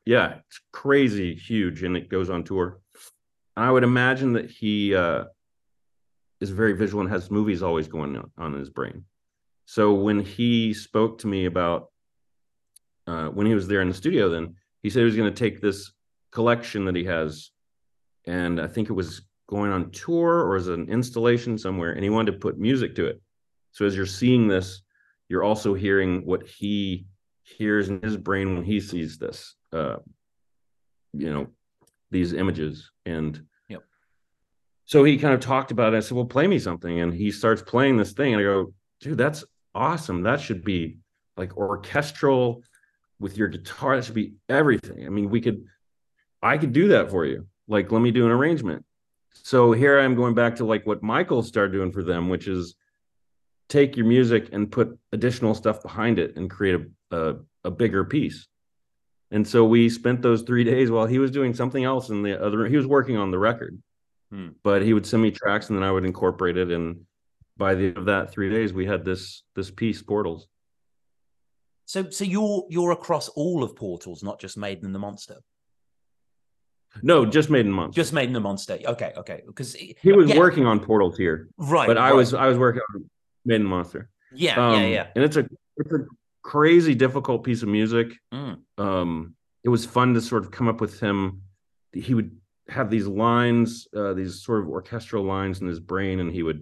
yeah, 0.08 0.36
it's 0.46 0.60
crazy 0.72 1.34
huge, 1.34 1.82
and 1.82 1.94
it 1.94 2.08
goes 2.08 2.30
on 2.30 2.42
tour. 2.42 2.80
I 3.54 3.70
would 3.70 3.84
imagine 3.84 4.32
that 4.32 4.50
he 4.50 4.94
uh, 4.94 5.24
is 6.40 6.48
very 6.48 6.72
visual 6.72 7.02
and 7.02 7.10
has 7.10 7.30
movies 7.30 7.62
always 7.62 7.88
going 7.88 8.16
on, 8.38 8.54
in 8.54 8.58
his 8.58 8.70
brain. 8.70 9.04
So 9.66 9.92
when 9.92 10.20
he 10.20 10.72
spoke 10.72 11.18
to 11.18 11.26
me 11.26 11.44
about 11.44 11.90
uh, 13.06 13.26
when 13.26 13.46
he 13.46 13.52
was 13.52 13.68
there 13.68 13.82
in 13.82 13.88
the 13.88 13.94
studio, 13.94 14.30
then 14.30 14.54
he 14.82 14.88
said 14.88 15.00
he 15.00 15.04
was 15.04 15.14
going 15.14 15.30
to 15.30 15.38
take 15.38 15.60
this 15.60 15.92
collection 16.32 16.86
that 16.86 16.96
he 16.96 17.04
has, 17.04 17.50
and 18.24 18.62
I 18.62 18.66
think 18.66 18.88
it 18.88 18.94
was 18.94 19.20
going 19.46 19.70
on 19.72 19.90
tour 19.90 20.42
or 20.42 20.56
as 20.56 20.68
an 20.68 20.88
installation 20.88 21.58
somewhere, 21.58 21.92
and 21.92 22.02
he 22.02 22.08
wanted 22.08 22.32
to 22.32 22.38
put 22.38 22.58
music 22.58 22.94
to 22.94 23.04
it. 23.04 23.20
So 23.72 23.84
as 23.84 23.94
you're 23.94 24.06
seeing 24.06 24.48
this, 24.48 24.80
you're 25.28 25.44
also 25.44 25.74
hearing 25.74 26.24
what 26.24 26.46
he 26.46 27.08
hears 27.42 27.90
in 27.90 28.00
his 28.00 28.16
brain 28.16 28.54
when 28.54 28.64
he 28.64 28.80
sees 28.80 29.18
this 29.18 29.57
uh 29.72 29.96
you 31.12 31.32
know 31.32 31.48
these 32.10 32.32
images. 32.32 32.90
And 33.06 33.42
Yep. 33.68 33.82
so 34.86 35.04
he 35.04 35.18
kind 35.18 35.34
of 35.34 35.40
talked 35.40 35.70
about 35.70 35.94
it. 35.94 35.96
I 35.96 36.00
said 36.00 36.16
well 36.16 36.24
play 36.26 36.46
me 36.46 36.58
something. 36.58 37.00
And 37.00 37.12
he 37.12 37.30
starts 37.30 37.62
playing 37.62 37.96
this 37.96 38.12
thing. 38.12 38.34
And 38.34 38.40
i 38.40 38.44
go 38.44 38.72
dude 39.00 39.18
that's 39.18 39.44
awesome. 39.74 40.22
That 40.22 40.40
should 40.40 40.64
be 40.64 40.98
like 41.36 41.56
orchestral 41.56 42.62
with 43.20 43.36
your 43.36 43.48
guitar. 43.48 43.96
That 43.96 44.04
should 44.04 44.14
be 44.14 44.34
everything. 44.48 45.06
I 45.06 45.08
mean 45.10 45.30
we 45.30 45.40
could 45.40 45.64
i 46.42 46.56
could 46.58 46.72
do 46.72 46.88
that 46.88 47.10
for 47.10 47.24
you. 47.26 47.46
Like 47.66 47.92
let 47.92 48.00
me 48.02 48.10
do 48.10 48.24
an 48.26 48.32
arrangement. 48.32 48.84
So 49.32 49.72
here 49.72 49.98
i'm 50.00 50.14
going 50.14 50.34
back 50.34 50.56
to 50.56 50.64
like 50.64 50.86
what 50.86 51.02
michael 51.02 51.42
started 51.42 51.72
doing 51.72 51.92
for 51.92 52.02
them 52.02 52.28
which 52.28 52.48
is 52.48 52.74
take 53.68 53.96
your 53.96 54.06
music 54.06 54.48
and 54.52 54.72
put 54.72 54.98
additional 55.12 55.54
stuff 55.54 55.82
behind 55.82 56.18
it 56.18 56.36
and 56.36 56.50
create 56.50 56.74
a 56.80 56.86
a, 57.10 57.36
a 57.64 57.70
bigger 57.70 58.04
piece. 58.04 58.46
And 59.30 59.46
so 59.46 59.64
we 59.64 59.88
spent 59.90 60.22
those 60.22 60.42
three 60.42 60.64
days 60.64 60.90
while 60.90 61.06
he 61.06 61.18
was 61.18 61.30
doing 61.30 61.52
something 61.54 61.84
else 61.84 62.08
in 62.08 62.22
the 62.22 62.42
other. 62.42 62.66
He 62.66 62.76
was 62.76 62.86
working 62.86 63.16
on 63.16 63.30
the 63.30 63.38
record, 63.38 63.80
Hmm. 64.30 64.48
but 64.62 64.82
he 64.82 64.94
would 64.94 65.06
send 65.06 65.22
me 65.22 65.30
tracks 65.30 65.68
and 65.68 65.76
then 65.78 65.82
I 65.84 65.92
would 65.92 66.04
incorporate 66.04 66.56
it. 66.56 66.70
And 66.70 67.06
by 67.56 67.74
the 67.74 67.88
end 67.88 67.98
of 67.98 68.06
that 68.06 68.30
three 68.30 68.50
days, 68.50 68.72
we 68.72 68.86
had 68.86 69.04
this 69.04 69.42
this 69.54 69.70
piece, 69.70 70.02
Portals. 70.02 70.48
So, 71.84 72.10
so 72.10 72.24
you're 72.24 72.66
you're 72.68 72.92
across 72.92 73.28
all 73.30 73.62
of 73.62 73.74
Portals, 73.76 74.22
not 74.22 74.38
just 74.40 74.56
Maiden 74.56 74.84
and 74.86 74.94
the 74.94 74.98
Monster. 74.98 75.36
No, 77.02 77.26
just 77.26 77.50
Maiden 77.50 77.70
Monster. 77.70 77.96
Just 78.00 78.12
Maiden 78.12 78.28
and 78.28 78.36
the 78.36 78.40
Monster. 78.40 78.78
Okay, 78.84 79.12
okay. 79.16 79.42
Because 79.46 79.74
he 79.74 80.12
was 80.12 80.30
yeah. 80.30 80.38
working 80.38 80.66
on 80.66 80.80
Portals 80.80 81.16
here, 81.16 81.48
right, 81.58 81.86
but 81.86 81.98
I 81.98 82.10
right. 82.10 82.16
was 82.16 82.34
I 82.34 82.46
was 82.46 82.58
working 82.58 82.82
on 82.94 83.08
Maiden 83.44 83.66
Monster. 83.66 84.08
yeah, 84.32 84.68
Um, 84.68 84.74
yeah, 84.80 84.86
yeah. 84.86 85.06
And 85.14 85.24
it's 85.24 85.36
a 85.36 85.46
it's 85.76 85.92
a 85.92 86.06
crazy 86.52 86.94
difficult 86.94 87.44
piece 87.48 87.62
of 87.62 87.68
music. 87.68 88.08
Mm. 88.32 88.54
um 88.78 89.34
it 89.66 89.70
was 89.76 89.84
fun 89.96 90.14
to 90.14 90.20
sort 90.30 90.42
of 90.44 90.50
come 90.56 90.68
up 90.72 90.80
with 90.80 90.94
him 91.04 91.42
he 91.92 92.12
would 92.14 92.30
have 92.76 92.88
these 92.90 93.06
lines 93.26 93.68
uh 93.98 94.12
these 94.14 94.34
sort 94.46 94.60
of 94.62 94.66
orchestral 94.76 95.24
lines 95.34 95.60
in 95.60 95.66
his 95.66 95.80
brain 95.92 96.16
and 96.22 96.30
he 96.32 96.42
would 96.42 96.60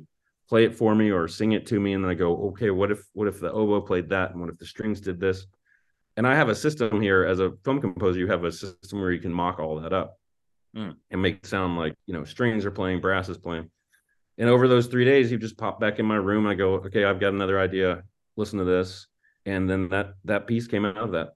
play 0.50 0.62
it 0.64 0.74
for 0.80 0.92
me 1.00 1.06
or 1.16 1.22
sing 1.28 1.52
it 1.58 1.64
to 1.70 1.76
me 1.84 1.90
and 1.94 2.02
then 2.02 2.10
i 2.10 2.14
go 2.14 2.30
okay 2.48 2.70
what 2.70 2.90
if 2.94 3.00
what 3.18 3.28
if 3.32 3.36
the 3.40 3.50
oboe 3.60 3.80
played 3.90 4.08
that 4.14 4.28
and 4.30 4.40
what 4.40 4.50
if 4.52 4.58
the 4.58 4.66
strings 4.74 4.98
did 5.08 5.18
this 5.20 5.38
and 6.16 6.24
i 6.30 6.34
have 6.40 6.48
a 6.48 6.54
system 6.66 7.00
here 7.08 7.22
as 7.32 7.38
a 7.40 7.52
film 7.64 7.78
composer 7.80 8.18
you 8.22 8.28
have 8.34 8.44
a 8.44 8.52
system 8.52 8.96
where 9.00 9.12
you 9.16 9.20
can 9.26 9.32
mock 9.42 9.56
all 9.60 9.74
that 9.80 9.92
up 10.02 10.10
Mm. 10.76 10.94
and 11.10 11.22
make 11.22 11.36
it 11.36 11.46
sound 11.46 11.78
like 11.82 11.94
you 12.06 12.12
know 12.14 12.24
strings 12.24 12.62
are 12.66 12.70
playing 12.80 13.00
brass 13.00 13.28
is 13.30 13.38
playing 13.38 13.66
and 14.36 14.48
over 14.54 14.64
those 14.68 14.88
three 14.88 15.06
days 15.12 15.30
you 15.30 15.38
just 15.38 15.56
pop 15.56 15.80
back 15.80 15.98
in 16.00 16.04
my 16.12 16.16
room 16.28 16.44
i 16.46 16.54
go 16.54 16.68
okay 16.86 17.04
i've 17.08 17.20
got 17.24 17.32
another 17.38 17.58
idea 17.68 18.02
listen 18.36 18.58
to 18.58 18.64
this 18.76 19.06
and 19.46 19.70
then 19.70 19.88
that 19.88 20.14
that 20.24 20.46
piece 20.46 20.66
came 20.66 20.84
out 20.84 20.96
of 20.96 21.12
that 21.12 21.30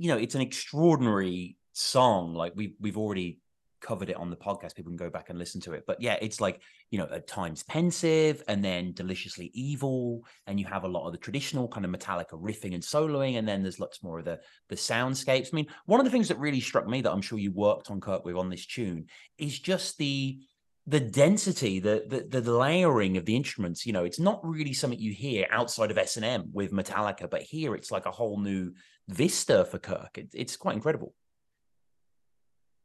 you 0.00 0.08
know, 0.08 0.16
it's 0.16 0.34
an 0.34 0.40
extraordinary 0.40 1.58
song. 1.74 2.34
Like 2.34 2.54
we've 2.56 2.74
we've 2.80 2.96
already 2.96 3.38
covered 3.82 4.08
it 4.08 4.16
on 4.16 4.30
the 4.30 4.36
podcast. 4.36 4.74
People 4.74 4.90
can 4.90 4.96
go 4.96 5.10
back 5.10 5.28
and 5.28 5.38
listen 5.38 5.60
to 5.60 5.74
it. 5.74 5.84
But 5.86 6.00
yeah, 6.00 6.16
it's 6.22 6.40
like, 6.40 6.62
you 6.90 6.98
know, 6.98 7.06
at 7.12 7.26
times 7.26 7.62
pensive 7.64 8.42
and 8.48 8.64
then 8.64 8.92
deliciously 8.92 9.50
evil. 9.52 10.24
And 10.46 10.58
you 10.58 10.64
have 10.66 10.84
a 10.84 10.88
lot 10.88 11.06
of 11.06 11.12
the 11.12 11.18
traditional 11.18 11.68
kind 11.68 11.84
of 11.84 11.92
Metallica 11.92 12.32
riffing 12.32 12.72
and 12.72 12.82
soloing. 12.82 13.38
And 13.38 13.46
then 13.46 13.62
there's 13.62 13.78
lots 13.78 14.02
more 14.02 14.20
of 14.20 14.24
the 14.24 14.40
the 14.70 14.74
soundscapes. 14.74 15.48
I 15.52 15.56
mean, 15.56 15.66
one 15.84 16.00
of 16.00 16.06
the 16.06 16.10
things 16.10 16.28
that 16.28 16.38
really 16.38 16.60
struck 16.60 16.86
me 16.86 17.02
that 17.02 17.12
I'm 17.12 17.20
sure 17.20 17.38
you 17.38 17.52
worked 17.52 17.90
on 17.90 18.00
Kirk 18.00 18.24
with 18.24 18.36
on 18.36 18.48
this 18.48 18.64
tune 18.64 19.04
is 19.36 19.58
just 19.58 19.98
the 19.98 20.40
the 20.90 21.00
density, 21.00 21.78
the, 21.78 22.04
the 22.30 22.40
the 22.40 22.52
layering 22.52 23.16
of 23.16 23.24
the 23.24 23.36
instruments. 23.36 23.86
You 23.86 23.92
know, 23.92 24.04
it's 24.04 24.18
not 24.18 24.44
really 24.44 24.72
something 24.72 24.98
you 24.98 25.12
hear 25.12 25.46
outside 25.50 25.92
of 25.92 25.98
S 25.98 26.16
and 26.16 26.24
M 26.24 26.50
with 26.52 26.72
Metallica, 26.72 27.30
but 27.30 27.42
here 27.42 27.76
it's 27.76 27.92
like 27.92 28.06
a 28.06 28.10
whole 28.10 28.38
new 28.40 28.72
vista 29.08 29.64
for 29.64 29.78
Kirk. 29.78 30.18
It, 30.18 30.30
it's 30.34 30.56
quite 30.56 30.74
incredible. 30.74 31.14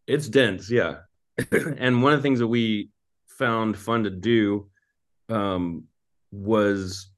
It's 0.06 0.30
dense, 0.30 0.70
yeah. 0.70 0.98
and 1.52 2.04
one 2.04 2.14
of 2.14 2.20
the 2.20 2.24
things 2.24 2.40
that 2.40 2.48
we 2.48 2.92
found 3.28 3.76
fun 3.76 4.04
to 4.04 4.12
do 4.12 4.70
um, 5.30 5.86
was 6.32 7.10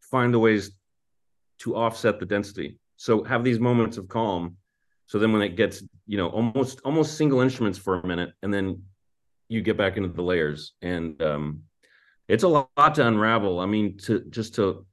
find 0.00 0.34
the 0.34 0.40
ways 0.40 0.72
to 1.60 1.76
offset 1.76 2.18
the 2.18 2.26
density. 2.26 2.80
So 2.96 3.22
have 3.22 3.44
these 3.44 3.60
moments 3.60 3.96
of 3.96 4.08
calm. 4.08 4.56
So 5.06 5.20
then 5.20 5.32
when 5.32 5.42
it 5.42 5.56
gets, 5.56 5.84
you 6.08 6.16
know, 6.16 6.28
almost 6.30 6.80
almost 6.84 7.16
single 7.16 7.40
instruments 7.40 7.78
for 7.78 8.00
a 8.00 8.06
minute, 8.06 8.32
and 8.42 8.52
then 8.52 8.82
you 9.52 9.60
get 9.62 9.76
back 9.76 9.96
into 9.96 10.08
the 10.08 10.22
layers, 10.22 10.72
and 10.82 11.20
um, 11.22 11.62
it's 12.28 12.42
a 12.44 12.48
lot 12.48 12.94
to 12.94 13.06
unravel. 13.06 13.60
I 13.60 13.66
mean, 13.66 13.96
to 13.98 14.20
just 14.30 14.54
to 14.56 14.86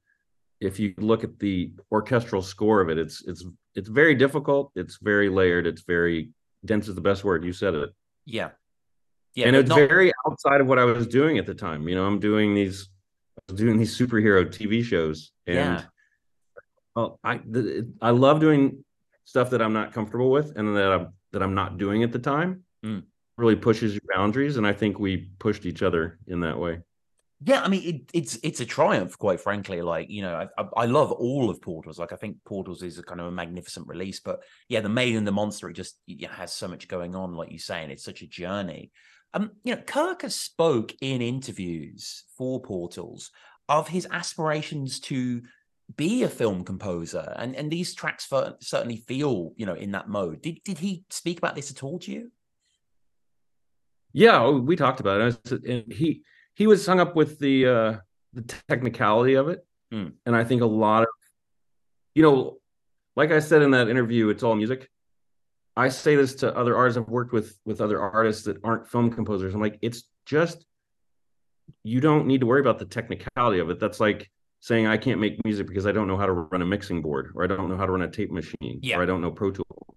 if 0.60 0.78
you 0.78 0.94
look 0.98 1.24
at 1.24 1.38
the 1.38 1.72
orchestral 1.90 2.42
score 2.42 2.80
of 2.82 2.88
it, 2.90 2.98
it's 2.98 3.22
it's 3.26 3.44
it's 3.74 3.88
very 3.88 4.14
difficult. 4.14 4.72
It's 4.76 4.98
very 5.00 5.28
layered. 5.28 5.66
It's 5.66 5.82
very 5.82 6.30
dense 6.64 6.88
is 6.88 6.94
the 6.94 7.00
best 7.00 7.24
word. 7.24 7.44
You 7.44 7.52
said 7.52 7.74
it. 7.74 7.90
Yeah. 8.26 8.50
Yeah. 9.34 9.46
and 9.46 9.56
it's 9.56 9.68
not- 9.68 9.78
very 9.88 10.12
outside 10.26 10.60
of 10.60 10.66
what 10.66 10.78
I 10.78 10.84
was 10.84 11.06
doing 11.06 11.38
at 11.38 11.46
the 11.46 11.54
time. 11.54 11.88
You 11.88 11.94
know, 11.94 12.04
I'm 12.04 12.18
doing 12.20 12.54
these 12.54 12.88
I 13.38 13.52
was 13.52 13.60
doing 13.60 13.78
these 13.78 13.96
superhero 13.96 14.44
TV 14.46 14.82
shows, 14.84 15.32
and 15.46 15.56
Yeah. 15.56 15.82
well, 16.94 17.18
I 17.24 17.38
th- 17.38 17.84
I 18.02 18.10
love 18.10 18.40
doing 18.40 18.84
stuff 19.24 19.50
that 19.50 19.62
I'm 19.62 19.72
not 19.72 19.92
comfortable 19.92 20.30
with, 20.30 20.56
and 20.56 20.76
that 20.76 20.92
I'm 20.92 21.12
that 21.32 21.42
I'm 21.42 21.54
not 21.54 21.78
doing 21.78 22.02
at 22.02 22.12
the 22.12 22.18
time. 22.18 22.64
Mm. 22.84 23.04
Really 23.40 23.56
pushes 23.56 23.94
your 23.94 24.02
boundaries, 24.14 24.58
and 24.58 24.66
I 24.66 24.74
think 24.74 24.98
we 24.98 25.16
pushed 25.38 25.64
each 25.64 25.82
other 25.82 26.18
in 26.26 26.40
that 26.40 26.58
way. 26.58 26.80
Yeah, 27.42 27.62
I 27.62 27.68
mean 27.68 27.82
it, 27.82 28.10
it's 28.12 28.38
it's 28.42 28.60
a 28.60 28.66
triumph, 28.66 29.16
quite 29.16 29.40
frankly. 29.40 29.80
Like 29.80 30.10
you 30.10 30.20
know, 30.20 30.46
I, 30.58 30.64
I 30.76 30.84
love 30.84 31.10
all 31.10 31.48
of 31.48 31.62
Portals. 31.62 31.98
Like 31.98 32.12
I 32.12 32.16
think 32.16 32.36
Portals 32.44 32.82
is 32.82 32.98
a 32.98 33.02
kind 33.02 33.18
of 33.18 33.28
a 33.28 33.30
magnificent 33.30 33.88
release, 33.88 34.20
but 34.20 34.42
yeah, 34.68 34.80
the 34.80 34.90
Maid 34.90 35.16
and 35.16 35.26
the 35.26 35.32
Monster 35.32 35.70
it 35.70 35.72
just 35.72 35.98
it 36.06 36.30
has 36.30 36.52
so 36.52 36.68
much 36.68 36.86
going 36.86 37.14
on. 37.14 37.32
Like 37.32 37.50
you 37.50 37.58
say, 37.58 37.82
and 37.82 37.90
it's 37.90 38.04
such 38.04 38.20
a 38.20 38.26
journey. 38.26 38.90
Um, 39.32 39.52
you 39.64 39.74
know, 39.74 39.80
Kirk 39.80 40.20
has 40.20 40.36
spoke 40.36 40.94
in 41.00 41.22
interviews 41.22 42.24
for 42.36 42.60
Portals 42.60 43.30
of 43.70 43.88
his 43.88 44.06
aspirations 44.10 45.00
to 45.00 45.40
be 45.96 46.24
a 46.24 46.28
film 46.28 46.62
composer, 46.62 47.32
and 47.38 47.56
and 47.56 47.70
these 47.70 47.94
tracks 47.94 48.26
for, 48.26 48.56
certainly 48.60 48.98
feel 48.98 49.54
you 49.56 49.64
know 49.64 49.72
in 49.72 49.92
that 49.92 50.10
mode. 50.10 50.42
Did 50.42 50.62
did 50.62 50.76
he 50.76 51.04
speak 51.08 51.38
about 51.38 51.54
this 51.54 51.70
at 51.70 51.82
all 51.82 51.98
to 52.00 52.12
you? 52.12 52.30
Yeah, 54.12 54.40
oh, 54.42 54.58
we 54.58 54.76
talked 54.76 55.00
about 55.00 55.20
it. 55.20 55.24
I 55.44 55.48
said- 55.48 55.64
And 55.64 55.92
he 55.92 56.22
he 56.54 56.66
was 56.66 56.84
hung 56.84 57.00
up 57.00 57.16
with 57.16 57.38
the 57.38 57.66
uh 57.66 57.96
the 58.32 58.42
technicality 58.68 59.34
of 59.34 59.48
it. 59.48 59.64
Hmm. 59.90 60.08
And 60.26 60.36
I 60.36 60.44
think 60.44 60.62
a 60.62 60.66
lot 60.66 61.02
of 61.02 61.08
you 62.14 62.22
know, 62.22 62.58
like 63.16 63.30
I 63.30 63.38
said 63.40 63.62
in 63.62 63.70
that 63.72 63.88
interview, 63.88 64.28
it's 64.28 64.42
all 64.42 64.54
music. 64.54 64.88
I 65.76 65.88
say 65.88 66.16
this 66.16 66.34
to 66.36 66.54
other 66.56 66.76
artists 66.76 66.98
I've 66.98 67.08
worked 67.08 67.32
with 67.32 67.56
with 67.64 67.80
other 67.80 68.00
artists 68.00 68.44
that 68.44 68.58
aren't 68.64 68.88
film 68.88 69.10
composers. 69.12 69.54
I'm 69.54 69.60
like, 69.60 69.78
it's 69.82 70.04
just 70.26 70.64
you 71.84 72.00
don't 72.00 72.26
need 72.26 72.40
to 72.40 72.46
worry 72.46 72.60
about 72.60 72.78
the 72.78 72.84
technicality 72.84 73.60
of 73.60 73.70
it. 73.70 73.78
That's 73.80 74.00
like 74.00 74.28
saying 74.60 74.86
I 74.86 74.96
can't 74.98 75.20
make 75.20 75.42
music 75.44 75.66
because 75.68 75.86
I 75.86 75.92
don't 75.92 76.06
know 76.08 76.16
how 76.18 76.26
to 76.26 76.32
run 76.32 76.60
a 76.62 76.66
mixing 76.66 77.00
board 77.00 77.32
or 77.34 77.44
I 77.44 77.46
don't 77.46 77.68
know 77.70 77.76
how 77.76 77.86
to 77.86 77.92
run 77.92 78.02
a 78.02 78.08
tape 78.10 78.30
machine 78.30 78.80
Yeah. 78.82 78.98
or 78.98 79.02
I 79.02 79.06
don't 79.06 79.22
know 79.22 79.30
Pro 79.30 79.50
Tools 79.52 79.89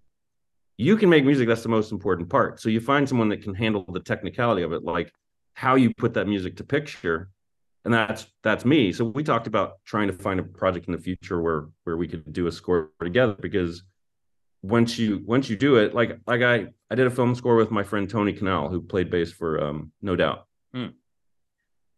you 0.83 0.97
can 0.97 1.09
make 1.09 1.23
music 1.23 1.47
that's 1.47 1.63
the 1.63 1.69
most 1.69 1.91
important 1.91 2.29
part. 2.29 2.59
So 2.59 2.69
you 2.69 2.79
find 2.79 3.07
someone 3.07 3.29
that 3.29 3.41
can 3.41 3.55
handle 3.55 3.85
the 3.87 3.99
technicality 3.99 4.63
of 4.63 4.73
it 4.73 4.83
like 4.83 5.13
how 5.53 5.75
you 5.75 5.93
put 5.93 6.13
that 6.15 6.27
music 6.27 6.57
to 6.57 6.63
picture 6.63 7.29
and 7.85 7.93
that's 7.93 8.27
that's 8.43 8.65
me. 8.65 8.93
So 8.93 9.05
we 9.05 9.23
talked 9.23 9.47
about 9.47 9.83
trying 9.85 10.07
to 10.07 10.13
find 10.13 10.39
a 10.39 10.43
project 10.43 10.87
in 10.87 10.93
the 10.93 10.99
future 10.99 11.41
where 11.41 11.67
where 11.83 11.97
we 11.97 12.07
could 12.07 12.31
do 12.31 12.47
a 12.47 12.51
score 12.51 12.91
together 13.01 13.35
because 13.39 13.83
once 14.61 14.97
you 14.97 15.21
once 15.25 15.49
you 15.49 15.57
do 15.57 15.75
it 15.75 15.93
like 15.93 16.17
like 16.25 16.41
i 16.41 16.67
i 16.89 16.95
did 16.95 17.05
a 17.05 17.09
film 17.09 17.35
score 17.35 17.57
with 17.57 17.69
my 17.69 17.83
friend 17.83 18.09
tony 18.09 18.31
Kanal 18.31 18.69
who 18.71 18.81
played 18.81 19.09
bass 19.09 19.31
for 19.31 19.61
um 19.61 19.91
no 20.01 20.15
doubt. 20.15 20.47
Hmm. 20.73 20.87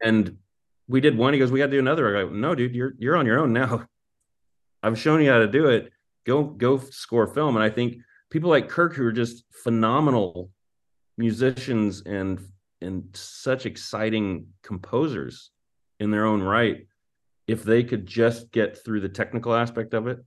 and 0.02 0.38
we 0.88 1.00
did 1.00 1.18
one 1.18 1.34
he 1.34 1.40
goes 1.40 1.52
we 1.52 1.60
got 1.60 1.68
to 1.68 1.72
do 1.72 1.80
another. 1.80 2.18
I 2.18 2.24
go 2.24 2.30
no 2.30 2.56
dude 2.56 2.76
you're 2.76 2.94
you're 2.98 3.16
on 3.16 3.26
your 3.26 3.40
own 3.40 3.54
now. 3.54 3.88
I've 4.84 5.00
shown 5.00 5.22
you 5.22 5.32
how 5.32 5.40
to 5.40 5.48
do 5.48 5.70
it. 5.70 5.92
Go 6.26 6.44
go 6.44 6.78
score 6.78 7.28
film. 7.28 7.56
And 7.56 7.64
i 7.64 7.70
think 7.70 7.98
people 8.36 8.50
like 8.50 8.68
Kirk 8.68 8.94
who 8.94 9.06
are 9.06 9.14
just 9.14 9.46
phenomenal 9.64 10.52
musicians 11.18 12.02
and 12.06 12.46
and 12.82 13.02
such 13.14 13.66
exciting 13.66 14.48
composers 14.62 15.52
in 16.02 16.12
their 16.12 16.26
own 16.26 16.44
right 16.44 16.86
if 17.48 17.64
they 17.64 17.82
could 17.82 18.06
just 18.06 18.52
get 18.52 18.84
through 18.84 19.00
the 19.00 19.08
technical 19.08 19.56
aspect 19.56 19.94
of 19.94 20.08
it 20.08 20.18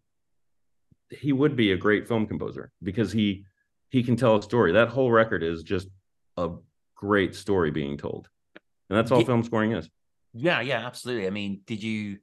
he 1.11 1.35
would 1.35 1.55
be 1.55 1.73
a 1.73 1.77
great 1.77 2.09
film 2.09 2.27
composer 2.27 2.73
because 2.83 3.12
he 3.12 3.44
he 3.90 4.03
can 4.03 4.16
tell 4.16 4.37
a 4.37 4.42
story 4.42 4.73
that 4.73 4.88
whole 4.88 5.11
record 5.11 5.42
is 5.42 5.62
just 5.62 5.88
a 6.38 6.49
great 6.97 7.35
story 7.35 7.71
being 7.71 7.99
told 7.99 8.27
and 8.88 8.97
that's 8.99 9.11
all 9.11 9.21
Yeah. 9.21 9.27
film 9.27 9.44
scoring 9.44 9.73
is 9.73 9.87
Yeah, 10.33 10.62
yeah, 10.62 10.87
absolutely. 10.87 11.27
I 11.27 11.31
mean, 11.31 11.61
did 11.66 11.83
you? 11.83 12.21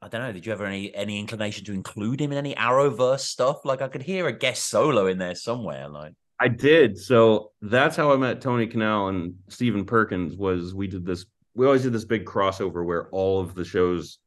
I 0.00 0.08
don't 0.08 0.20
know. 0.22 0.32
Did 0.32 0.46
you 0.46 0.52
ever 0.52 0.64
any 0.66 0.94
any 0.94 1.18
inclination 1.18 1.64
to 1.66 1.72
include 1.72 2.20
him 2.20 2.32
in 2.32 2.38
any 2.38 2.54
Arrowverse 2.54 3.20
stuff? 3.20 3.64
Like 3.64 3.82
I 3.82 3.88
could 3.88 4.02
hear 4.02 4.26
a 4.26 4.32
guest 4.32 4.68
solo 4.68 5.06
in 5.06 5.18
there 5.18 5.34
somewhere. 5.34 5.88
Like 5.88 6.14
I 6.40 6.48
did. 6.48 6.96
So 6.98 7.50
that's 7.60 7.96
how 7.96 8.12
I 8.12 8.16
met 8.16 8.40
Tony 8.40 8.66
Kanal 8.66 9.08
and 9.08 9.34
Stephen 9.48 9.84
Perkins. 9.84 10.36
Was 10.36 10.74
we 10.74 10.86
did 10.86 11.04
this? 11.04 11.26
We 11.54 11.66
always 11.66 11.82
did 11.82 11.92
this 11.92 12.04
big 12.04 12.24
crossover 12.24 12.84
where 12.86 13.08
all 13.10 13.40
of 13.40 13.54
the 13.56 13.64
shows 13.64 14.18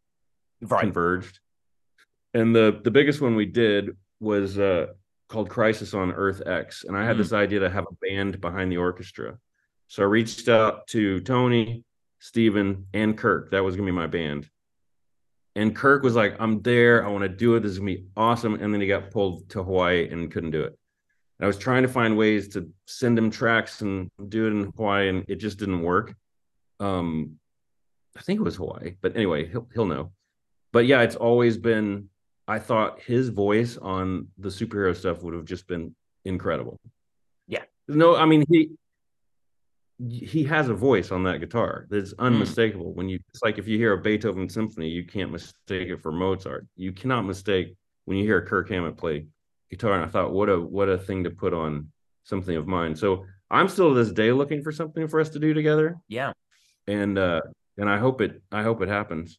right, 0.61 0.81
converged, 0.81 1.39
and 2.33 2.53
the 2.53 2.81
the 2.83 2.91
biggest 2.91 3.21
one 3.21 3.35
we 3.35 3.45
did 3.45 3.91
was 4.19 4.59
uh, 4.59 4.87
called 5.29 5.49
Crisis 5.49 5.93
on 5.93 6.11
Earth 6.11 6.41
X, 6.45 6.83
and 6.85 6.97
I 6.97 7.05
had 7.05 7.15
Hmm. 7.15 7.21
this 7.21 7.31
idea 7.33 7.61
to 7.61 7.69
have 7.69 7.85
a 7.89 7.95
band 8.05 8.41
behind 8.41 8.69
the 8.71 8.77
orchestra. 8.77 9.37
So 9.87 10.03
I 10.03 10.05
reached 10.07 10.49
out 10.49 10.87
to 10.87 11.21
Tony, 11.21 11.85
Stephen, 12.19 12.87
and 12.93 13.17
Kirk. 13.17 13.51
That 13.51 13.63
was 13.63 13.77
gonna 13.77 13.85
be 13.85 13.91
my 13.93 14.07
band. 14.07 14.49
And 15.55 15.75
Kirk 15.75 16.03
was 16.03 16.15
like, 16.15 16.35
"I'm 16.39 16.61
there. 16.61 17.05
I 17.05 17.09
want 17.09 17.23
to 17.23 17.29
do 17.29 17.55
it. 17.55 17.61
This 17.61 17.71
is 17.73 17.79
gonna 17.79 17.91
be 17.91 18.05
awesome." 18.15 18.55
And 18.55 18.73
then 18.73 18.81
he 18.81 18.87
got 18.87 19.11
pulled 19.11 19.49
to 19.49 19.63
Hawaii 19.63 20.09
and 20.09 20.31
couldn't 20.31 20.51
do 20.51 20.63
it. 20.63 20.77
I 21.41 21.47
was 21.47 21.57
trying 21.57 21.81
to 21.81 21.89
find 21.89 22.17
ways 22.17 22.49
to 22.49 22.69
send 22.85 23.17
him 23.17 23.31
tracks 23.31 23.81
and 23.81 24.09
do 24.29 24.45
it 24.45 24.51
in 24.51 24.71
Hawaii, 24.75 25.09
and 25.09 25.25
it 25.27 25.37
just 25.37 25.57
didn't 25.57 25.81
work. 25.81 26.15
Um, 26.79 27.39
I 28.15 28.21
think 28.21 28.39
it 28.39 28.43
was 28.43 28.57
Hawaii, 28.57 28.95
but 29.01 29.15
anyway, 29.15 29.47
he'll 29.49 29.67
he'll 29.73 29.85
know. 29.85 30.11
But 30.71 30.85
yeah, 30.85 31.01
it's 31.01 31.15
always 31.15 31.57
been. 31.57 32.09
I 32.47 32.59
thought 32.59 33.01
his 33.01 33.29
voice 33.29 33.77
on 33.77 34.27
the 34.37 34.49
superhero 34.49 34.95
stuff 34.95 35.23
would 35.23 35.33
have 35.33 35.45
just 35.45 35.67
been 35.67 35.95
incredible. 36.25 36.79
Yeah. 37.47 37.63
No, 37.87 38.15
I 38.15 38.25
mean 38.25 38.43
he 38.49 38.71
he 40.09 40.43
has 40.43 40.69
a 40.69 40.73
voice 40.73 41.11
on 41.11 41.23
that 41.23 41.39
guitar 41.39 41.85
that's 41.89 42.13
unmistakable. 42.17 42.93
When 42.93 43.09
you 43.09 43.19
it's 43.29 43.43
like 43.43 43.57
if 43.57 43.67
you 43.67 43.77
hear 43.77 43.93
a 43.93 44.01
Beethoven 44.01 44.49
symphony, 44.49 44.89
you 44.89 45.05
can't 45.05 45.31
mistake 45.31 45.89
it 45.89 46.01
for 46.01 46.11
Mozart. 46.11 46.65
You 46.75 46.91
cannot 46.91 47.23
mistake 47.23 47.75
when 48.05 48.17
you 48.17 48.23
hear 48.23 48.43
Kirk 48.45 48.69
Hammett 48.69 48.97
play 48.97 49.25
guitar. 49.69 49.93
And 49.93 50.03
I 50.03 50.07
thought, 50.07 50.31
what 50.31 50.49
a 50.49 50.59
what 50.59 50.89
a 50.89 50.97
thing 50.97 51.23
to 51.25 51.29
put 51.29 51.53
on 51.53 51.91
something 52.23 52.55
of 52.55 52.67
mine. 52.67 52.95
So 52.95 53.25
I'm 53.49 53.67
still 53.67 53.89
to 53.89 53.95
this 53.95 54.11
day 54.11 54.31
looking 54.31 54.63
for 54.63 54.71
something 54.71 55.07
for 55.07 55.19
us 55.19 55.29
to 55.29 55.39
do 55.39 55.53
together, 55.53 55.97
yeah. 56.07 56.31
and 56.87 57.17
uh 57.17 57.41
and 57.77 57.89
I 57.89 57.97
hope 57.97 58.21
it 58.21 58.41
I 58.51 58.63
hope 58.63 58.81
it 58.81 58.89
happens. 58.89 59.37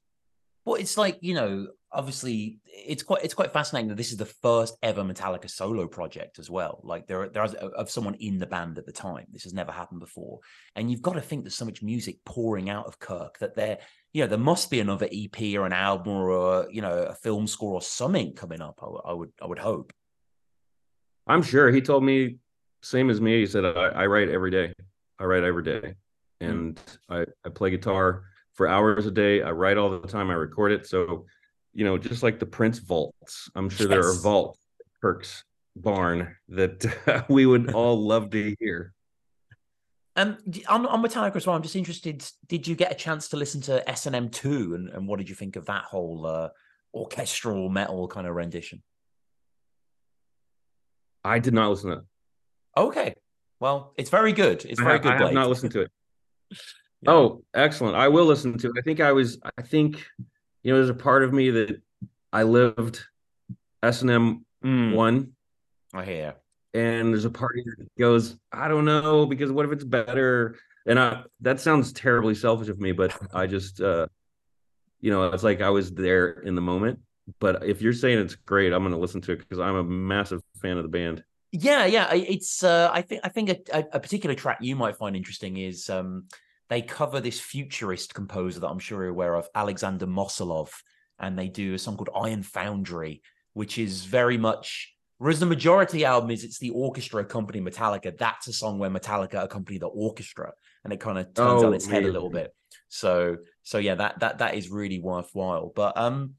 Well, 0.65 0.77
it's 0.77 0.97
like 0.97 1.19
you 1.23 1.35
know, 1.35 1.69
obviously, 1.93 2.59
it's 2.67 3.03
quite 3.03 3.25
it's 3.25 3.35
quite 3.35 3.53
fascinating 3.53 3.89
that 3.89 3.97
this 3.97 4.13
is 4.13 4.17
the 4.17 4.27
first 4.27 4.77
ever 4.83 5.03
Metallica 5.03 5.49
solo 5.49 5.87
project 5.87 6.39
as 6.39 6.51
well. 6.51 6.81
Like 6.83 7.07
there 7.07 7.29
there 7.29 7.45
is 7.45 7.55
of 7.55 7.91
someone 7.91 8.15
in 8.15 8.39
the 8.39 8.47
band 8.47 8.79
at 8.79 8.87
the 8.87 8.93
time. 8.93 9.27
This 9.31 9.45
has 9.45 9.55
never 9.55 9.73
happened 9.73 10.01
before, 10.01 10.41
and 10.77 10.91
you've 10.91 11.03
got 11.03 11.15
to 11.15 11.21
think 11.21 11.45
there's 11.45 11.55
so 11.55 11.65
much 11.65 11.83
music 11.83 12.19
pouring 12.25 12.71
out 12.71 12.87
of 12.87 12.99
Kirk 12.99 13.39
that 13.39 13.55
there, 13.55 13.79
you 14.13 14.23
know, 14.23 14.29
there 14.29 14.39
must 14.39 14.71
be 14.71 14.81
another 14.81 15.09
EP 15.13 15.55
or 15.57 15.67
an 15.67 15.73
album 15.73 16.13
or 16.13 16.63
a, 16.63 16.73
you 16.73 16.83
know 16.83 16.99
a 17.03 17.15
film 17.15 17.47
score 17.47 17.75
or 17.75 17.83
something 17.83 18.35
coming 18.35 18.61
up. 18.61 18.81
I, 18.83 18.87
would- 18.87 19.03
I 19.05 19.13
would 19.13 19.33
I 19.43 19.47
would 19.47 19.59
hope. 19.59 19.93
I'm 21.27 21.43
sure 21.43 21.71
he 21.71 21.81
told 21.81 22.05
me 22.05 22.39
same 22.83 23.11
as 23.11 23.21
me. 23.21 23.41
He 23.41 23.47
said 23.47 23.65
I, 23.65 23.71
I 23.71 24.07
write 24.07 24.29
every 24.29 24.51
day. 24.51 24.73
I 25.19 25.25
write 25.25 25.45
every 25.45 25.63
day, 25.63 25.95
hmm. 26.41 26.47
and 26.49 26.81
I 27.09 27.27
I 27.45 27.49
play 27.51 27.71
guitar 27.71 28.25
for 28.55 28.69
hours 28.69 29.07
a 29.07 29.11
day. 29.11 29.43
I 29.43 29.51
write 29.51 29.79
all 29.79 29.91
the 29.91 30.07
time. 30.07 30.31
I 30.31 30.35
record 30.35 30.73
it. 30.73 30.87
So, 30.87 31.27
you 31.75 31.85
know, 31.85 31.99
just 31.99 32.23
like 32.23 32.39
the 32.39 32.47
Prince 32.47 32.79
vaults, 32.79 33.51
I'm 33.55 33.69
sure 33.69 33.87
there 33.89 34.01
are 34.01 34.13
Yes. 34.13 34.23
vaults, 34.23 34.59
Kirk's 35.01 35.45
barn 35.77 36.37
that 36.49 37.27
we 37.29 37.47
would 37.47 37.73
all 37.75 37.97
love 37.99 38.31
to 38.31 38.55
hear. 38.59 38.93
Um, 40.15 40.37
on, 40.69 40.85
on 40.85 41.03
Metallica 41.03 41.37
as 41.37 41.47
well, 41.47 41.57
I'm 41.57 41.63
just 41.63 41.77
interested. 41.77 42.23
Did 42.47 42.67
you 42.67 42.75
get 42.75 42.93
a 42.93 42.95
chance 42.95 43.29
to 43.29 43.39
listen 43.39 43.63
to 43.63 43.89
S 43.89 44.05
and 44.05 44.15
M 44.15 44.29
two, 44.29 44.75
and 44.75 45.09
what 45.09 45.19
did 45.19 45.29
you 45.31 45.35
think 45.35 45.57
of 45.57 45.67
that 45.67 45.85
whole 45.85 46.27
uh, 46.27 46.51
orchestral 46.93 47.71
metal 47.71 48.07
kind 48.09 48.27
of 48.27 48.35
rendition? 48.35 48.83
I 51.25 51.39
did 51.39 51.55
not 51.55 51.71
listen 51.71 51.91
to 51.91 51.97
it. 51.99 52.05
Okay, 52.77 53.15
well, 53.59 53.95
it's 53.97 54.11
very 54.11 54.33
good. 54.33 54.65
It's 54.67 54.81
very 54.81 54.95
I, 54.95 54.99
good. 54.99 55.13
I 55.13 55.25
have 55.25 55.33
not 55.33 55.49
listened 55.49 55.73
to 55.73 55.83
it. 55.83 55.91
yeah. 57.01 57.11
Oh, 57.11 57.43
excellent! 57.55 57.97
I 57.97 58.09
will 58.09 58.27
listen 58.27 58.59
to 58.59 58.67
it. 58.67 58.73
I 58.77 58.83
think 58.83 59.01
I 59.01 59.13
was. 59.13 59.39
I 59.57 59.63
think 59.63 60.05
you 60.63 60.73
know, 60.73 60.79
there's 60.79 60.89
a 60.89 60.95
part 60.95 61.23
of 61.23 61.33
me 61.33 61.51
that 61.51 61.81
I 62.33 62.45
lived 62.45 63.05
S 63.83 64.03
and 64.03 64.11
M 64.11 64.47
mm. 64.65 64.95
one. 64.95 65.33
I 65.95 66.05
hear 66.05 66.35
and 66.75 67.13
there's 67.13 67.25
a 67.25 67.31
party 67.31 67.63
that 67.65 67.89
goes, 67.99 68.37
I 68.51 68.69
don't 68.69 68.85
know, 68.85 69.27
because 69.27 69.53
what 69.53 69.67
if 69.67 69.73
it's 69.73 69.85
better? 69.85 70.57
And 70.87 70.99
I, 70.99 71.25
that 71.41 71.61
sounds 71.61 71.93
terribly 71.93 72.35
selfish 72.35 72.69
of 72.69 72.81
me, 72.81 72.93
but 72.93 73.15
I 73.35 73.47
just, 73.47 73.81
uh, 73.81 74.07
you 75.01 75.11
know, 75.11 75.29
it's 75.29 75.43
like 75.43 75.61
I 75.61 75.71
was 75.71 75.93
there 75.93 76.31
in 76.31 76.55
the 76.55 76.61
moment. 76.61 77.01
But 77.39 77.65
if 77.65 77.83
you're 77.83 77.93
saying 77.93 78.19
it's 78.19 78.35
great, 78.35 78.73
I'm 78.73 78.83
going 78.83 78.93
to 78.93 78.99
listen 78.99 79.21
to 79.23 79.33
it 79.33 79.39
because 79.39 79.61
I'm 79.61 79.77
a 79.77 79.85
massive 79.85 80.43
fan 80.61 80.77
of 80.77 80.83
the 80.83 80.89
band. 80.89 81.23
Yeah, 81.53 81.85
yeah, 81.85 82.13
it's. 82.15 82.65
Uh, 82.65 82.91
I 82.93 83.03
think 83.03 83.21
I 83.25 83.29
think 83.29 83.51
a, 83.51 83.85
a, 83.93 84.01
particular 84.01 84.35
track 84.35 84.59
you 84.63 84.75
might 84.75 84.97
find 84.97 85.15
interesting 85.15 85.59
is 85.59 85.91
um, 85.91 86.25
they 86.73 86.83
cover 86.83 87.21
this 87.21 87.41
futurist 87.41 88.15
composer 88.15 88.61
that 88.61 88.69
I'm 88.69 88.79
sure 88.79 89.03
you're 89.03 89.11
aware 89.11 89.35
of, 89.35 89.49
Alexander 89.55 90.07
Mosolov, 90.07 90.71
and 91.19 91.39
they 91.39 91.49
do 91.49 91.75
a 91.75 91.79
song 91.79 91.97
called 91.97 92.11
Iron 92.15 92.43
Foundry, 92.43 93.23
which 93.53 93.79
is 93.79 94.05
very 94.05 94.39
much 94.39 94.93
Whereas 95.23 95.39
the 95.39 95.47
majority 95.47 96.05
album 96.05 96.33
is 96.33 96.43
it's 96.43 96.59
the 96.59 96.71
orchestra 96.71 97.23
accompanying 97.23 97.65
Metallica. 97.65 98.19
That's 98.19 98.49
a 98.49 98.53
song 98.53 98.81
where 98.81 98.91
Metallica 98.91 99.45
accompany 99.45 99.79
the 99.79 99.87
orchestra, 99.87 100.53
and 100.83 100.93
it 100.93 100.99
kind 100.99 101.17
of 101.17 101.27
turns 101.33 101.63
oh, 101.63 101.69
on 101.69 101.75
its 101.75 101.87
head 101.87 102.03
a 102.03 102.11
little 102.11 102.29
bit. 102.29 102.53
So, 102.89 103.37
so 103.63 103.79
yeah, 103.79 103.95
that 103.95 104.19
that 104.19 104.39
that 104.39 104.57
is 104.57 104.69
really 104.69 104.99
worthwhile. 104.99 105.71
But 105.77 105.97
um, 105.97 106.35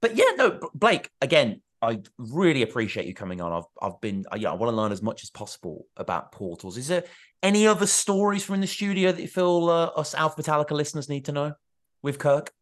but 0.00 0.16
yeah, 0.16 0.32
no, 0.38 0.58
Blake. 0.72 1.10
Again, 1.20 1.60
I 1.82 2.00
really 2.16 2.62
appreciate 2.62 3.06
you 3.06 3.14
coming 3.14 3.40
on. 3.40 3.52
I've 3.52 3.64
I've 3.82 4.00
been 4.00 4.24
yeah, 4.36 4.50
I 4.50 4.54
want 4.54 4.70
to 4.70 4.76
learn 4.76 4.92
as 4.92 5.02
much 5.02 5.22
as 5.22 5.30
possible 5.30 5.86
about 5.96 6.32
portals. 6.32 6.78
Is 6.78 6.88
there 6.88 7.04
any 7.42 7.66
other 7.66 7.86
stories 7.86 8.44
from 8.44 8.60
the 8.60 8.66
studio 8.66 9.10
that 9.10 9.20
you 9.20 9.28
feel 9.28 9.68
uh, 9.68 9.86
us 9.98 10.14
Alphabetallica 10.14 10.70
listeners 10.70 11.08
need 11.08 11.24
to 11.24 11.32
know 11.32 11.54
with 12.02 12.18
Kirk? 12.18 12.52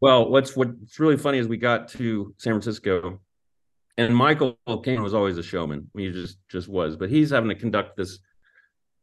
Well, 0.00 0.28
what's 0.28 0.54
what's 0.54 1.00
really 1.00 1.16
funny 1.16 1.38
is 1.38 1.48
we 1.48 1.56
got 1.56 1.88
to 1.88 2.34
San 2.36 2.52
Francisco 2.52 3.20
and 3.98 4.14
Michael 4.14 4.58
Kamen 4.68 5.02
was 5.02 5.14
always 5.14 5.38
a 5.38 5.42
showman. 5.42 5.90
He 5.96 6.10
just 6.10 6.38
just 6.48 6.68
was, 6.68 6.96
but 6.96 7.08
he's 7.08 7.30
having 7.30 7.48
to 7.48 7.54
conduct 7.54 7.96
this 7.96 8.18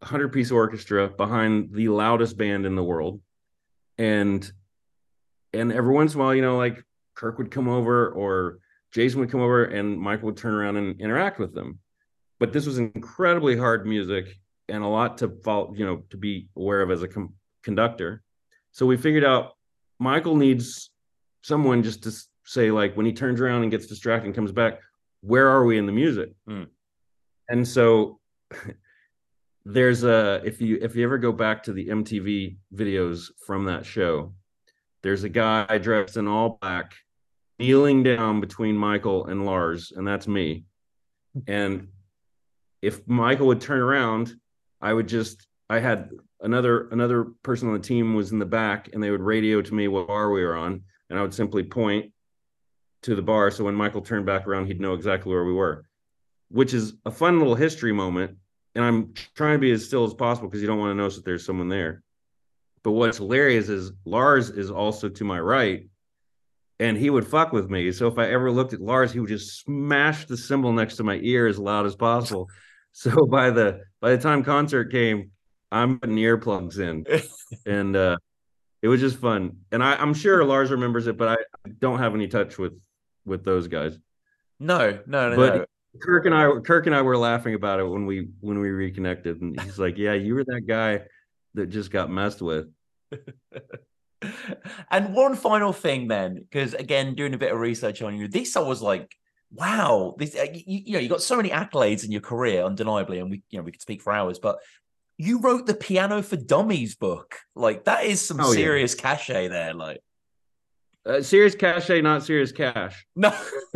hundred 0.01 0.29
piece 0.29 0.51
orchestra 0.51 1.07
behind 1.07 1.73
the 1.73 1.87
loudest 1.89 2.37
band 2.37 2.65
in 2.65 2.75
the 2.75 2.83
world, 2.83 3.21
and 3.97 4.49
and 5.53 5.71
every 5.71 5.93
once 5.93 6.13
in 6.13 6.19
a 6.19 6.23
while, 6.23 6.35
you 6.35 6.41
know, 6.41 6.57
like 6.57 6.83
Kirk 7.15 7.37
would 7.37 7.51
come 7.51 7.67
over 7.67 8.09
or 8.09 8.59
Jason 8.93 9.19
would 9.19 9.31
come 9.31 9.41
over, 9.41 9.65
and 9.65 9.99
Michael 9.99 10.27
would 10.27 10.37
turn 10.37 10.53
around 10.53 10.77
and 10.77 10.99
interact 11.01 11.39
with 11.39 11.53
them. 11.53 11.79
But 12.39 12.53
this 12.53 12.65
was 12.65 12.77
incredibly 12.77 13.57
hard 13.57 13.85
music 13.85 14.37
and 14.69 14.83
a 14.83 14.87
lot 14.87 15.17
to 15.19 15.29
follow, 15.43 15.73
you 15.75 15.85
know, 15.85 16.03
to 16.09 16.17
be 16.17 16.49
aware 16.55 16.81
of 16.81 16.91
as 16.91 17.01
a 17.01 17.07
com- 17.07 17.33
conductor. 17.63 18.23
So 18.71 18.85
we 18.85 18.97
figured 18.97 19.23
out 19.23 19.53
Michael 19.99 20.35
needs 20.35 20.91
someone 21.43 21.83
just 21.83 22.03
to 22.03 22.11
say 22.45 22.71
like 22.71 22.95
when 22.95 23.05
he 23.05 23.13
turns 23.13 23.39
around 23.39 23.61
and 23.61 23.71
gets 23.71 23.87
distracted 23.87 24.25
and 24.25 24.35
comes 24.35 24.51
back 24.51 24.79
where 25.21 25.47
are 25.47 25.65
we 25.65 25.77
in 25.77 25.85
the 25.85 25.91
music 25.91 26.31
mm. 26.49 26.67
and 27.49 27.67
so 27.67 28.19
there's 29.65 30.03
a 30.03 30.41
if 30.43 30.59
you 30.59 30.77
if 30.81 30.95
you 30.95 31.03
ever 31.03 31.17
go 31.17 31.31
back 31.31 31.63
to 31.63 31.71
the 31.71 31.87
mtv 31.87 32.57
videos 32.75 33.31
from 33.45 33.65
that 33.65 33.85
show 33.85 34.33
there's 35.03 35.23
a 35.23 35.29
guy 35.29 35.77
dressed 35.77 36.17
in 36.17 36.27
all 36.27 36.57
black 36.61 36.93
kneeling 37.59 38.03
down 38.03 38.41
between 38.41 38.75
michael 38.75 39.25
and 39.27 39.45
lars 39.45 39.91
and 39.95 40.07
that's 40.07 40.27
me 40.27 40.63
and 41.47 41.87
if 42.81 43.07
michael 43.07 43.47
would 43.47 43.61
turn 43.61 43.79
around 43.79 44.33
i 44.81 44.93
would 44.93 45.07
just 45.07 45.47
i 45.69 45.79
had 45.79 46.09
another 46.41 46.89
another 46.89 47.25
person 47.43 47.67
on 47.67 47.73
the 47.73 47.79
team 47.79 48.15
was 48.15 48.31
in 48.31 48.39
the 48.39 48.45
back 48.45 48.89
and 48.93 49.01
they 49.01 49.11
would 49.11 49.21
radio 49.21 49.61
to 49.61 49.73
me 49.73 49.87
what 49.87 50.07
bar 50.07 50.31
we 50.31 50.43
were 50.43 50.55
on 50.55 50.81
and 51.09 51.17
i 51.17 51.21
would 51.21 51.33
simply 51.33 51.63
point 51.63 52.11
to 53.03 53.15
the 53.15 53.21
bar. 53.21 53.51
So 53.51 53.65
when 53.65 53.75
Michael 53.75 54.01
turned 54.01 54.25
back 54.25 54.47
around, 54.47 54.67
he'd 54.67 54.81
know 54.81 54.93
exactly 54.93 55.31
where 55.31 55.45
we 55.45 55.53
were, 55.53 55.85
which 56.49 56.73
is 56.73 56.93
a 57.05 57.11
fun 57.11 57.37
little 57.37 57.55
history 57.55 57.91
moment. 57.91 58.37
And 58.75 58.83
I'm 58.83 59.13
trying 59.35 59.55
to 59.55 59.59
be 59.59 59.71
as 59.71 59.85
still 59.85 60.03
as 60.03 60.13
possible 60.13 60.47
because 60.47 60.61
you 60.61 60.67
don't 60.67 60.79
want 60.79 60.91
to 60.91 60.95
notice 60.95 61.17
that 61.17 61.25
there's 61.25 61.45
someone 61.45 61.69
there. 61.69 62.01
But 62.83 62.91
what's 62.91 63.17
hilarious 63.17 63.69
is 63.69 63.91
Lars 64.03 64.49
is 64.49 64.71
also 64.71 65.09
to 65.09 65.23
my 65.23 65.39
right 65.39 65.87
and 66.83 66.97
he 66.97 67.09
would 67.09 67.25
fuck 67.25 67.53
with 67.53 67.69
me. 67.69 67.93
So 67.93 68.07
if 68.07 68.17
I 68.17 68.25
ever 68.29 68.51
looked 68.51 68.73
at 68.73 68.81
Lars, 68.81 69.13
he 69.13 69.21
would 69.21 69.29
just 69.29 69.61
smash 69.61 70.25
the 70.25 70.35
cymbal 70.35 70.73
next 70.73 70.97
to 70.97 71.03
my 71.03 71.17
ear 71.23 71.47
as 71.47 71.57
loud 71.57 71.85
as 71.85 71.95
possible. 71.95 72.49
So 72.95 73.25
by 73.25 73.49
the 73.49 73.81
by 74.01 74.15
the 74.15 74.21
time 74.21 74.43
concert 74.43 74.91
came, 74.91 75.31
I'm 75.71 75.99
putting 75.99 76.17
earplugs 76.17 76.77
in, 76.77 77.07
and 77.65 77.95
uh, 77.95 78.17
it 78.83 78.87
was 78.87 79.01
just 79.01 79.17
fun. 79.17 79.57
And 79.71 79.83
I, 79.83 79.99
am 79.99 80.13
sure 80.13 80.45
Lars 80.45 80.69
remembers 80.69 81.07
it, 81.07 81.17
but 81.17 81.27
I 81.27 81.69
don't 81.79 81.97
have 81.97 82.13
any 82.13 82.27
touch 82.27 82.59
with 82.59 82.79
with 83.25 83.43
those 83.43 83.67
guys. 83.67 83.97
No, 84.59 84.99
no, 85.07 85.31
no. 85.31 85.35
But 85.35 85.55
no. 85.55 85.65
Kirk 86.03 86.27
and 86.27 86.35
I, 86.35 86.51
Kirk 86.63 86.85
and 86.85 86.95
I 86.95 87.01
were 87.01 87.17
laughing 87.17 87.55
about 87.55 87.79
it 87.79 87.85
when 87.85 88.05
we 88.05 88.27
when 88.41 88.59
we 88.59 88.69
reconnected, 88.69 89.41
and 89.41 89.59
he's 89.59 89.79
like, 89.79 89.97
"Yeah, 89.97 90.13
you 90.13 90.35
were 90.35 90.43
that 90.43 90.67
guy 90.67 91.01
that 91.55 91.71
just 91.71 91.89
got 91.89 92.11
messed 92.11 92.43
with." 92.43 92.67
and 94.91 95.13
one 95.13 95.35
final 95.35 95.73
thing, 95.73 96.07
then, 96.07 96.35
because 96.35 96.73
again, 96.73 97.15
doing 97.15 97.33
a 97.33 97.37
bit 97.37 97.51
of 97.51 97.59
research 97.59 98.01
on 98.01 98.17
you, 98.17 98.27
this 98.27 98.55
I 98.55 98.61
was 98.61 98.81
like, 98.81 99.15
"Wow, 99.51 100.15
this 100.17 100.35
uh, 100.35 100.47
you, 100.53 100.63
you 100.85 100.93
know, 100.93 100.99
you 100.99 101.09
got 101.09 101.21
so 101.21 101.37
many 101.37 101.49
accolades 101.49 102.03
in 102.03 102.11
your 102.11 102.21
career, 102.21 102.63
undeniably, 102.63 103.19
and 103.19 103.29
we 103.29 103.41
you 103.49 103.59
know 103.59 103.63
we 103.63 103.71
could 103.71 103.81
speak 103.81 104.01
for 104.01 104.13
hours, 104.13 104.39
but." 104.39 104.59
You 105.19 105.41
wrote 105.41 105.67
the 105.67 105.75
Piano 105.75 106.23
for 106.23 106.37
Dummies 106.37 106.95
book. 106.95 107.35
Like 107.55 107.83
that 107.83 108.03
is 108.03 108.19
some 108.19 108.39
oh, 108.39 108.51
serious 108.51 108.95
yeah. 108.95 109.01
cachet 109.01 109.47
there. 109.47 109.75
Like 109.75 110.01
uh, 111.05 111.21
serious 111.21 111.55
cachet, 111.55 112.01
not 112.01 112.23
serious 112.23 112.51
cash. 112.51 113.05
No. 113.15 113.31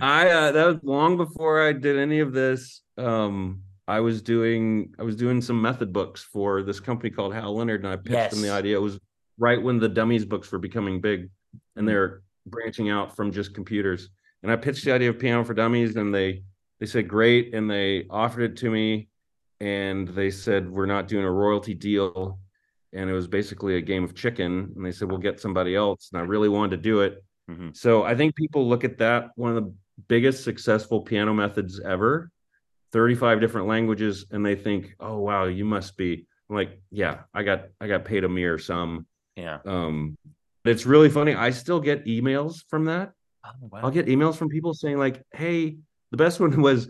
I 0.00 0.30
uh, 0.30 0.52
that 0.52 0.66
was 0.66 0.78
long 0.82 1.16
before 1.16 1.66
I 1.66 1.72
did 1.72 1.98
any 1.98 2.20
of 2.20 2.32
this. 2.32 2.82
Um, 2.96 3.62
I 3.88 4.00
was 4.00 4.22
doing 4.22 4.94
I 4.98 5.02
was 5.02 5.16
doing 5.16 5.40
some 5.40 5.60
method 5.60 5.92
books 5.92 6.22
for 6.22 6.62
this 6.62 6.78
company 6.78 7.10
called 7.10 7.34
Hal 7.34 7.56
Leonard, 7.56 7.82
and 7.84 7.92
I 7.92 7.96
pitched 7.96 8.10
yes. 8.10 8.30
them 8.32 8.42
the 8.42 8.50
idea. 8.50 8.76
It 8.76 8.82
was 8.82 9.00
right 9.38 9.60
when 9.60 9.78
the 9.78 9.88
dummies 9.88 10.24
books 10.24 10.52
were 10.52 10.58
becoming 10.58 11.00
big, 11.00 11.30
and 11.74 11.88
they're 11.88 12.22
branching 12.46 12.90
out 12.90 13.16
from 13.16 13.32
just 13.32 13.54
computers. 13.54 14.10
And 14.42 14.52
I 14.52 14.56
pitched 14.56 14.84
the 14.84 14.92
idea 14.92 15.10
of 15.10 15.18
piano 15.18 15.44
for 15.44 15.54
dummies, 15.54 15.96
and 15.96 16.14
they 16.14 16.42
they 16.78 16.86
said 16.86 17.08
great, 17.08 17.54
and 17.54 17.68
they 17.68 18.06
offered 18.10 18.42
it 18.42 18.56
to 18.58 18.70
me, 18.70 19.08
and 19.58 20.06
they 20.06 20.30
said 20.30 20.70
we're 20.70 20.86
not 20.86 21.08
doing 21.08 21.24
a 21.24 21.32
royalty 21.32 21.74
deal 21.74 22.38
and 22.92 23.10
it 23.10 23.12
was 23.12 23.26
basically 23.26 23.76
a 23.76 23.80
game 23.80 24.04
of 24.04 24.14
chicken. 24.14 24.72
And 24.74 24.84
they 24.84 24.92
said, 24.92 25.08
"We'll 25.10 25.18
get 25.18 25.40
somebody 25.40 25.74
else." 25.74 26.10
And 26.12 26.20
I 26.20 26.24
really 26.24 26.48
wanted 26.48 26.76
to 26.76 26.82
do 26.82 27.00
it. 27.00 27.22
Mm-hmm. 27.50 27.70
So 27.72 28.02
I 28.02 28.14
think 28.14 28.34
people 28.34 28.68
look 28.68 28.84
at 28.84 28.98
that 28.98 29.30
one 29.36 29.56
of 29.56 29.62
the 29.62 29.72
biggest 30.08 30.44
successful 30.44 31.00
piano 31.00 31.34
methods 31.34 31.80
ever, 31.80 32.30
35 32.92 33.40
different 33.40 33.66
languages, 33.66 34.26
and 34.30 34.44
they 34.44 34.54
think, 34.54 34.94
"Oh 35.00 35.18
wow, 35.18 35.44
you 35.44 35.64
must 35.64 35.96
be." 35.96 36.26
I'm 36.48 36.56
like, 36.56 36.80
"Yeah, 36.90 37.20
I 37.34 37.42
got 37.42 37.66
I 37.80 37.88
got 37.88 38.04
paid 38.04 38.24
a 38.24 38.28
mere 38.28 38.58
sum." 38.58 39.06
Yeah. 39.36 39.58
Um, 39.64 40.16
it's 40.64 40.86
really 40.86 41.10
funny. 41.10 41.34
I 41.34 41.50
still 41.50 41.80
get 41.80 42.06
emails 42.06 42.62
from 42.68 42.86
that. 42.86 43.12
Oh, 43.44 43.50
wow. 43.60 43.80
I'll 43.84 43.90
get 43.90 44.06
emails 44.06 44.36
from 44.36 44.48
people 44.48 44.74
saying 44.74 44.98
like, 44.98 45.22
"Hey, 45.32 45.78
the 46.10 46.16
best 46.16 46.40
one 46.40 46.60
was." 46.62 46.88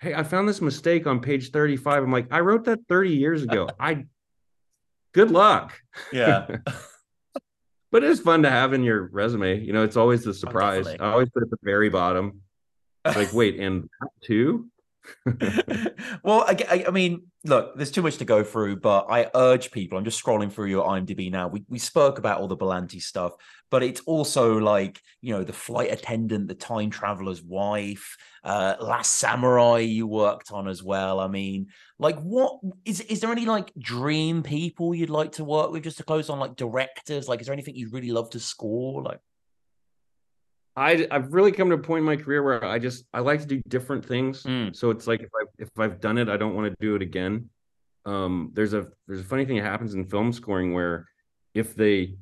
Hey, 0.00 0.12
I 0.12 0.22
found 0.22 0.48
this 0.48 0.60
mistake 0.60 1.06
on 1.06 1.20
page 1.20 1.50
35. 1.50 2.02
I'm 2.02 2.12
like, 2.12 2.26
I 2.30 2.40
wrote 2.40 2.64
that 2.64 2.80
30 2.88 3.10
years 3.10 3.42
ago. 3.42 3.68
I 3.80 4.04
good 5.12 5.30
luck. 5.30 5.72
Yeah. 6.12 6.46
but 7.92 8.04
it's 8.04 8.20
fun 8.20 8.42
to 8.42 8.50
have 8.50 8.74
in 8.74 8.82
your 8.82 9.08
resume. 9.12 9.60
You 9.60 9.72
know, 9.72 9.84
it's 9.84 9.96
always 9.96 10.24
the 10.24 10.34
surprise. 10.34 10.86
Oh, 10.88 10.96
I 11.00 11.12
always 11.12 11.30
put 11.30 11.44
it 11.44 11.46
at 11.46 11.50
the 11.50 11.58
very 11.62 11.88
bottom. 11.88 12.42
like, 13.04 13.32
wait, 13.32 13.58
and 13.60 13.88
two? 14.22 14.68
well, 16.22 16.44
I, 16.46 16.84
I, 16.86 16.90
mean, 16.90 17.24
look, 17.44 17.76
there's 17.76 17.90
too 17.90 18.02
much 18.02 18.18
to 18.18 18.24
go 18.24 18.42
through, 18.42 18.76
but 18.76 19.06
I 19.08 19.30
urge 19.34 19.70
people. 19.70 19.98
I'm 19.98 20.04
just 20.04 20.22
scrolling 20.22 20.52
through 20.52 20.68
your 20.68 20.86
IMDb 20.86 21.30
now. 21.30 21.48
We 21.48 21.64
we 21.68 21.78
spoke 21.78 22.18
about 22.18 22.40
all 22.40 22.48
the 22.48 22.56
Berlanti 22.56 23.00
stuff, 23.00 23.32
but 23.70 23.82
it's 23.82 24.00
also 24.02 24.58
like 24.58 25.00
you 25.20 25.34
know 25.34 25.44
the 25.44 25.52
flight 25.52 25.92
attendant, 25.92 26.48
the 26.48 26.54
time 26.54 26.90
traveler's 26.90 27.42
wife, 27.42 28.16
uh, 28.44 28.76
Last 28.80 29.12
Samurai 29.12 29.78
you 29.78 30.06
worked 30.06 30.52
on 30.52 30.68
as 30.68 30.82
well. 30.82 31.20
I 31.20 31.28
mean, 31.28 31.68
like, 31.98 32.18
what 32.20 32.60
is 32.84 33.00
is 33.00 33.20
there 33.20 33.32
any 33.32 33.46
like 33.46 33.72
dream 33.78 34.42
people 34.42 34.94
you'd 34.94 35.10
like 35.10 35.32
to 35.32 35.44
work 35.44 35.70
with? 35.70 35.84
Just 35.84 35.98
to 35.98 36.04
close 36.04 36.28
on, 36.28 36.38
like 36.38 36.56
directors. 36.56 37.28
Like, 37.28 37.40
is 37.40 37.46
there 37.46 37.54
anything 37.54 37.76
you'd 37.76 37.92
really 37.92 38.10
love 38.10 38.30
to 38.30 38.40
score? 38.40 39.02
Like, 39.02 39.20
I 40.76 41.06
I've 41.10 41.32
really 41.32 41.52
come 41.52 41.68
to 41.68 41.76
a 41.76 41.78
point 41.78 42.00
in 42.00 42.04
my 42.04 42.16
career 42.16 42.42
where 42.42 42.64
I 42.64 42.78
just 42.78 43.04
I 43.12 43.20
like 43.20 43.40
to 43.40 43.46
do 43.46 43.62
different 43.68 44.04
things. 44.04 44.42
Mm. 44.42 44.74
So 44.74 44.90
it's 44.90 45.06
like 45.06 45.22
if 45.22 45.30
I 45.34 45.44
if 45.58 45.68
I've 45.78 46.00
done 46.00 46.18
it, 46.18 46.28
I 46.28 46.36
don't 46.36 46.54
want 46.54 46.70
to 46.70 46.76
do 46.80 46.96
it 46.96 47.02
again. 47.02 47.48
Um, 48.06 48.50
there's 48.52 48.74
a 48.74 48.88
there's 49.06 49.20
a 49.20 49.24
funny 49.24 49.44
thing 49.44 49.56
that 49.56 49.64
happens 49.64 49.94
in 49.94 50.04
film 50.04 50.32
scoring 50.32 50.74
where 50.74 51.06
if 51.54 51.74
they 51.74 52.16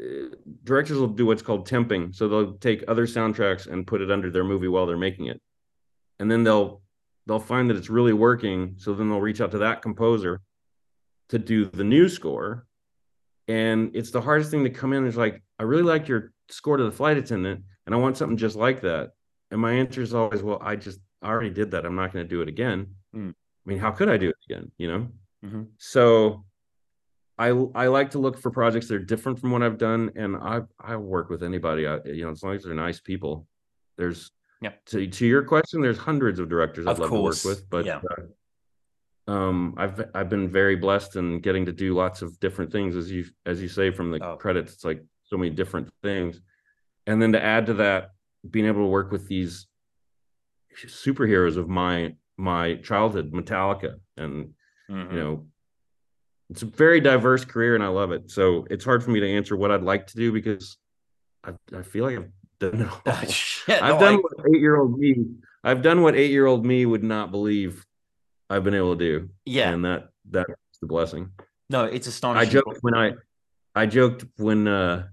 uh, 0.00 0.34
directors 0.64 0.98
will 0.98 1.08
do 1.08 1.26
what's 1.26 1.42
called 1.42 1.68
temping, 1.68 2.14
so 2.14 2.26
they'll 2.26 2.54
take 2.54 2.84
other 2.88 3.06
soundtracks 3.06 3.66
and 3.66 3.86
put 3.86 4.00
it 4.00 4.10
under 4.10 4.30
their 4.30 4.44
movie 4.44 4.68
while 4.68 4.86
they're 4.86 4.96
making 4.96 5.26
it, 5.26 5.40
and 6.18 6.30
then 6.30 6.42
they'll 6.42 6.80
they'll 7.26 7.38
find 7.38 7.68
that 7.68 7.76
it's 7.76 7.90
really 7.90 8.14
working. 8.14 8.74
So 8.78 8.94
then 8.94 9.08
they'll 9.08 9.20
reach 9.20 9.40
out 9.40 9.50
to 9.52 9.58
that 9.58 9.82
composer 9.82 10.40
to 11.28 11.38
do 11.38 11.66
the 11.66 11.84
new 11.84 12.08
score, 12.08 12.66
and 13.46 13.94
it's 13.94 14.10
the 14.10 14.22
hardest 14.22 14.50
thing 14.50 14.64
to 14.64 14.70
come 14.70 14.94
in. 14.94 15.06
Is 15.06 15.18
like 15.18 15.42
I 15.58 15.64
really 15.64 15.82
like 15.82 16.08
your 16.08 16.32
score 16.48 16.78
to 16.78 16.84
the 16.84 16.92
flight 16.92 17.18
attendant, 17.18 17.62
and 17.86 17.94
I 17.94 17.98
want 17.98 18.16
something 18.16 18.36
just 18.36 18.56
like 18.56 18.80
that. 18.82 19.10
And 19.50 19.60
my 19.60 19.72
answer 19.72 20.00
is 20.02 20.14
always, 20.14 20.42
well, 20.42 20.58
I 20.62 20.76
just 20.76 21.00
I 21.22 21.28
already 21.28 21.50
did 21.50 21.70
that. 21.72 21.84
I'm 21.86 21.94
not 21.96 22.12
going 22.12 22.24
to 22.24 22.28
do 22.28 22.42
it 22.42 22.48
again. 22.48 22.94
Mm. 23.14 23.30
I 23.30 23.68
mean, 23.68 23.78
how 23.78 23.90
could 23.90 24.08
I 24.08 24.16
do 24.16 24.28
it 24.30 24.36
again? 24.48 24.70
You 24.78 24.88
know. 24.88 25.08
Mhm. 25.44 25.68
So 25.78 26.44
I 27.38 27.48
I 27.74 27.86
like 27.88 28.10
to 28.12 28.18
look 28.18 28.38
for 28.38 28.50
projects 28.50 28.88
that 28.88 28.94
are 28.96 28.98
different 29.04 29.38
from 29.40 29.50
what 29.50 29.62
I've 29.62 29.78
done, 29.78 30.10
and 30.16 30.36
I 30.36 30.62
I 30.80 30.96
work 30.96 31.30
with 31.30 31.42
anybody. 31.42 31.86
I, 31.86 31.98
you 32.04 32.24
know, 32.24 32.30
as 32.30 32.42
long 32.42 32.54
as 32.56 32.64
they're 32.64 32.74
nice 32.74 33.00
people. 33.00 33.46
There's 33.96 34.30
Yeah. 34.60 34.72
To 34.86 35.06
to 35.06 35.26
your 35.26 35.42
question, 35.44 35.80
there's 35.82 35.98
hundreds 35.98 36.38
of 36.40 36.48
directors 36.48 36.86
I'd 36.86 36.92
Of 36.92 36.98
love 37.00 37.10
course, 37.10 37.42
to 37.42 37.48
work 37.48 37.56
with, 37.58 37.70
but 37.70 37.84
yeah. 37.86 38.00
uh, 39.28 39.30
um, 39.32 39.74
I've 39.76 40.04
I've 40.14 40.28
been 40.28 40.48
very 40.50 40.76
blessed 40.76 41.16
in 41.16 41.40
getting 41.40 41.64
to 41.66 41.72
do 41.72 41.94
lots 41.94 42.22
of 42.22 42.38
different 42.40 42.70
things, 42.72 42.96
as 42.96 43.10
you 43.10 43.24
as 43.46 43.60
you 43.62 43.68
say 43.68 43.90
from 43.90 44.10
the 44.10 44.22
Oh. 44.24 44.36
credits. 44.36 44.72
It's 44.74 44.84
like 44.84 45.02
so 45.24 45.36
many 45.38 45.50
different 45.50 45.88
things, 46.02 46.40
and 47.06 47.20
then 47.20 47.32
to 47.32 47.42
add 47.42 47.66
to 47.66 47.74
that, 47.74 48.10
being 48.48 48.66
able 48.66 48.82
to 48.82 48.86
work 48.88 49.10
with 49.12 49.28
these 49.28 49.66
superheroes 50.86 51.56
of 51.56 51.68
my 51.68 52.14
my 52.36 52.74
childhood, 52.76 53.32
Metallica, 53.32 53.94
and 54.16 54.54
Mhm. 54.90 55.12
you 55.12 55.18
know 55.18 55.46
it's 56.50 56.60
a 56.62 56.66
very 56.66 57.00
diverse 57.00 57.42
career 57.44 57.74
and 57.74 57.82
i 57.82 57.88
love 57.88 58.12
it. 58.12 58.30
So 58.30 58.66
it's 58.68 58.84
hard 58.84 59.02
for 59.02 59.10
me 59.10 59.20
to 59.20 59.26
answer 59.30 59.56
what 59.56 59.70
i'd 59.70 59.82
like 59.82 60.08
to 60.08 60.16
do 60.16 60.30
because 60.30 60.76
i, 61.42 61.52
I 61.74 61.80
feel 61.82 62.04
like 62.04 62.18
i've 62.18 62.30
done 62.58 62.82
it 62.82 62.88
all. 63.06 63.12
Yeah, 63.66 63.78
i've 63.82 63.94
no, 63.94 64.00
done 64.00 64.14
I- 64.14 64.16
what 64.16 64.32
eight 64.54 64.60
year 64.60 64.76
old 64.76 64.98
me 64.98 65.16
i've 65.64 65.80
done 65.80 66.02
what 66.02 66.14
eight 66.16 66.30
year 66.30 66.44
old 66.44 66.66
me 66.66 66.84
would 66.84 67.02
not 67.02 67.30
believe 67.30 67.86
i've 68.50 68.62
been 68.62 68.74
able 68.74 68.94
to 68.96 69.04
do. 69.04 69.28
Yeah. 69.46 69.70
and 69.72 69.84
that 69.86 70.08
that's 70.30 70.50
the 70.82 70.86
blessing. 70.86 71.30
No, 71.70 71.84
it's 71.84 72.06
astonishing. 72.08 72.46
i 72.48 72.50
joked 72.52 72.78
when 72.82 72.94
i 72.94 73.12
i 73.74 73.86
joked 73.86 74.26
when 74.36 74.68
uh 74.68 75.06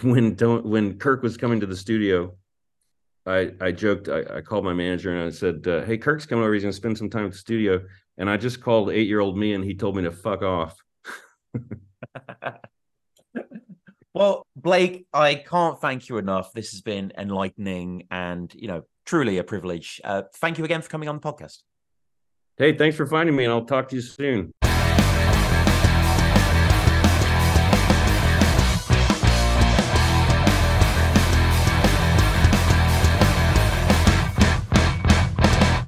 when 0.00 0.34
don't 0.34 0.64
when 0.64 0.98
kirk 0.98 1.22
was 1.22 1.36
coming 1.36 1.60
to 1.60 1.66
the 1.66 1.76
studio 1.76 2.32
I, 3.24 3.52
I 3.60 3.70
joked. 3.70 4.08
I, 4.08 4.24
I 4.38 4.40
called 4.40 4.64
my 4.64 4.72
manager 4.72 5.14
and 5.14 5.24
I 5.24 5.30
said, 5.30 5.64
uh, 5.68 5.82
"Hey, 5.84 5.96
Kirk's 5.96 6.26
coming 6.26 6.42
over. 6.42 6.54
He's 6.54 6.64
going 6.64 6.72
to 6.72 6.76
spend 6.76 6.98
some 6.98 7.08
time 7.08 7.24
at 7.26 7.30
the 7.30 7.38
studio." 7.38 7.80
And 8.18 8.28
I 8.28 8.36
just 8.36 8.60
called 8.60 8.90
eight-year-old 8.90 9.38
me, 9.38 9.54
and 9.54 9.62
he 9.62 9.74
told 9.74 9.94
me 9.94 10.02
to 10.02 10.10
fuck 10.10 10.42
off. 10.42 10.76
Well, 14.14 14.46
Blake, 14.56 15.06
I 15.12 15.36
can't 15.36 15.80
thank 15.80 16.08
you 16.08 16.18
enough. 16.18 16.52
This 16.52 16.72
has 16.72 16.82
been 16.82 17.12
enlightening 17.16 18.08
and, 18.10 18.52
you 18.54 18.68
know, 18.68 18.82
truly 19.06 19.38
a 19.38 19.44
privilege. 19.44 20.00
Uh, 20.04 20.22
thank 20.36 20.58
you 20.58 20.64
again 20.64 20.82
for 20.82 20.90
coming 20.90 21.08
on 21.08 21.18
the 21.18 21.22
podcast. 21.22 21.58
Hey, 22.58 22.76
thanks 22.76 22.96
for 22.96 23.06
finding 23.06 23.34
me, 23.34 23.44
and 23.44 23.52
I'll 23.52 23.64
talk 23.64 23.88
to 23.88 23.96
you 23.96 24.02
soon. 24.02 24.52